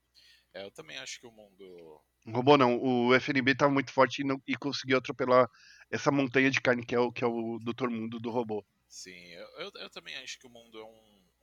[0.55, 2.01] É, eu também acho que o mundo.
[2.25, 5.47] O robô não, o FNB tava muito forte e, não, e conseguiu atropelar
[5.91, 8.65] essa montanha de carne que é o, que é o Doutor Mundo do robô.
[8.87, 10.87] Sim, eu, eu, eu também acho que o mundo é um,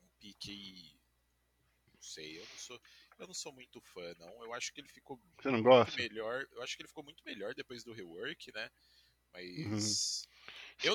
[0.02, 0.96] um pique.
[1.94, 2.80] Não sei, eu não sou.
[3.18, 4.44] Eu não sou muito fã, não.
[4.44, 5.96] Eu acho que ele ficou Você não muito gosta?
[5.96, 6.46] melhor.
[6.50, 8.70] Eu acho que ele ficou muito melhor depois do rework, né?
[9.34, 10.26] Mas.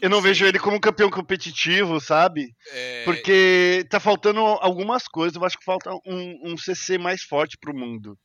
[0.02, 2.56] Eu não vejo sei, ele como um campeão competitivo, sabe?
[2.72, 5.36] é, Porque tá faltando algumas coisas.
[5.36, 8.18] Eu acho que falta um, um CC mais forte pro mundo.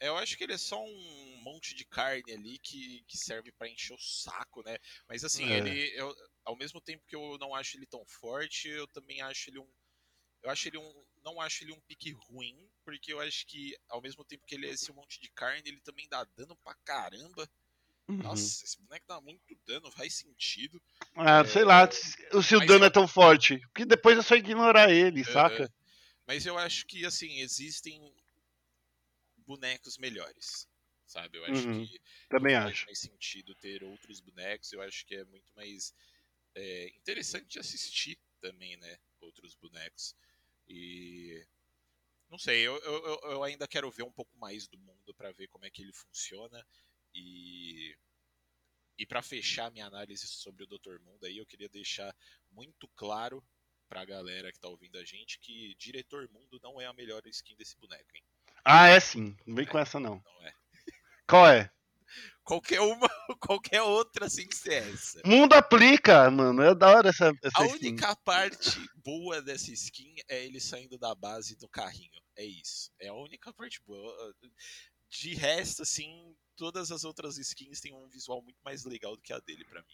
[0.00, 3.68] Eu acho que ele é só um monte de carne ali que, que serve pra
[3.68, 4.76] encher o saco, né?
[5.08, 5.58] Mas assim, É.
[5.58, 5.92] ele.
[5.94, 6.12] Eu,
[6.44, 9.68] ao mesmo tempo que eu não acho ele tão forte, eu também acho ele um.
[10.42, 11.04] Eu acho ele um.
[11.24, 14.66] Não acho ele um pique ruim, porque eu acho que ao mesmo tempo que ele
[14.66, 17.48] é esse monte de carne, ele também dá dano pra caramba.
[18.08, 18.22] Uhum.
[18.22, 20.80] Nossa, esse boneco dá muito dano, faz sentido.
[21.16, 23.58] Ah, sei lá, se se o Mas dano eu- é tão forte.
[23.68, 25.64] Porque depois é só ignorar ele, É, saca?
[25.64, 25.68] é.
[26.26, 28.00] Mas eu acho que, assim, existem
[29.46, 30.68] bonecos melhores,
[31.06, 31.38] sabe?
[31.38, 32.86] Eu acho Uhum, que Também faz acho.
[32.86, 34.72] mais sentido ter outros bonecos.
[34.72, 35.94] Eu acho que é muito mais
[36.54, 38.98] é, interessante de assistir também, né?
[39.20, 40.14] Outros bonecos.
[40.68, 41.46] E.
[42.30, 45.32] Não sei, eu, eu, eu- eu ainda quero ver um pouco mais do mundo pra
[45.32, 46.66] ver como é que ele funciona.
[47.14, 47.96] E.
[48.98, 51.00] E para fechar minha análise sobre o Dr.
[51.00, 52.14] Mundo aí, eu queria deixar
[52.50, 53.42] muito claro
[53.88, 57.56] pra galera que tá ouvindo a gente que Diretor Mundo não é a melhor skin
[57.56, 58.22] desse boneco, hein?
[58.64, 59.36] Ah, é sim.
[59.46, 60.22] Não vem com essa, não.
[60.24, 60.54] Não é.
[61.26, 61.70] Qual é?
[62.44, 63.08] Qualquer uma,
[63.40, 65.20] qualquer outra sem ser essa.
[65.24, 66.62] Mundo aplica, mano.
[66.62, 67.88] É da hora essa, essa A skin.
[67.88, 72.20] única parte boa dessa skin é ele saindo da base do carrinho.
[72.36, 72.90] É isso.
[73.00, 74.34] É a única parte boa.
[75.08, 79.32] De resto, assim, todas as outras skins têm um visual muito mais legal do que
[79.32, 79.86] a dele pra mim.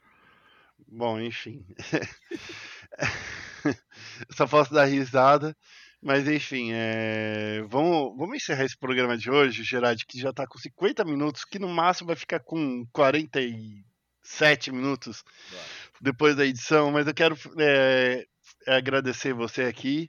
[0.87, 1.67] Bom, enfim.
[4.37, 5.57] Só posso dar risada.
[6.01, 10.57] Mas enfim, é, vamos, vamos encerrar esse programa de hoje, Gerard, que já tá com
[10.57, 15.65] 50 minutos, que no máximo vai ficar com 47 minutos Bora.
[16.01, 16.93] depois da edição.
[16.93, 18.25] Mas eu quero é,
[18.69, 20.09] agradecer você aqui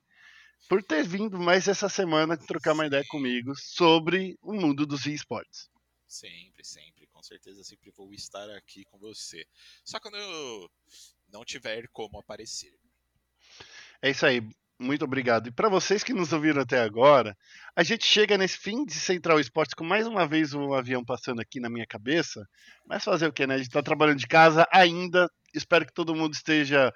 [0.69, 5.67] por ter vindo mais essa semana trocar uma ideia comigo sobre o mundo dos esportes.
[6.09, 7.05] Sempre, sempre.
[7.05, 9.45] Com certeza sempre vou estar aqui com você.
[9.85, 10.71] Só quando eu
[11.31, 12.73] não tiver como aparecer.
[14.01, 14.41] É isso aí.
[14.79, 15.47] Muito obrigado.
[15.47, 17.37] E para vocês que nos ouviram até agora,
[17.75, 21.41] a gente chega nesse fim de Central Esportes com mais uma vez um avião passando
[21.41, 22.43] aqui na minha cabeça.
[22.87, 23.55] Mas fazer o que, né?
[23.55, 25.29] A gente tá trabalhando de casa ainda.
[25.53, 26.91] Espero que todo mundo esteja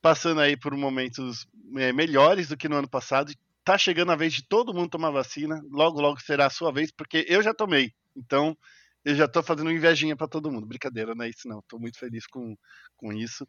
[0.00, 1.44] passando aí por momentos
[1.76, 3.30] é, melhores do que no ano passado.
[3.64, 5.60] Tá chegando a vez de todo mundo tomar vacina.
[5.70, 7.92] Logo, logo será a sua vez, porque eu já tomei.
[8.14, 8.56] Então,
[9.04, 10.66] eu já tô fazendo invejinha para todo mundo.
[10.66, 11.62] Brincadeira, não é isso não.
[11.68, 12.56] Tô muito feliz com,
[12.96, 13.46] com isso.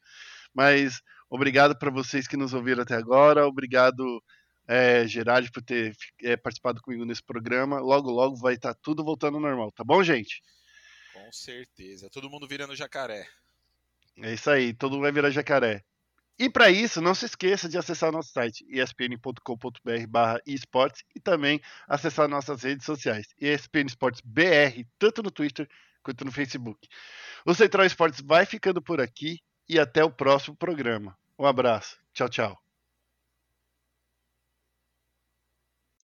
[0.53, 3.45] Mas obrigado para vocês que nos ouviram até agora.
[3.45, 4.23] Obrigado,
[4.67, 7.79] é, Gerard, por ter é, participado comigo nesse programa.
[7.79, 10.41] Logo, logo vai estar tá tudo voltando ao normal, tá bom, gente?
[11.13, 12.09] Com certeza.
[12.09, 13.27] Todo mundo virando jacaré.
[14.17, 15.83] É isso aí, todo mundo vai virar jacaré.
[16.37, 19.39] E para isso, não se esqueça de acessar nosso site espn.com.br
[20.45, 25.67] esportes e também acessar nossas redes sociais, ESPN Esportes BR, tanto no Twitter
[26.03, 26.87] quanto no Facebook.
[27.45, 31.17] O Central Esportes vai ficando por aqui e até o próximo programa.
[31.39, 31.97] Um abraço.
[32.13, 32.64] Tchau, tchau.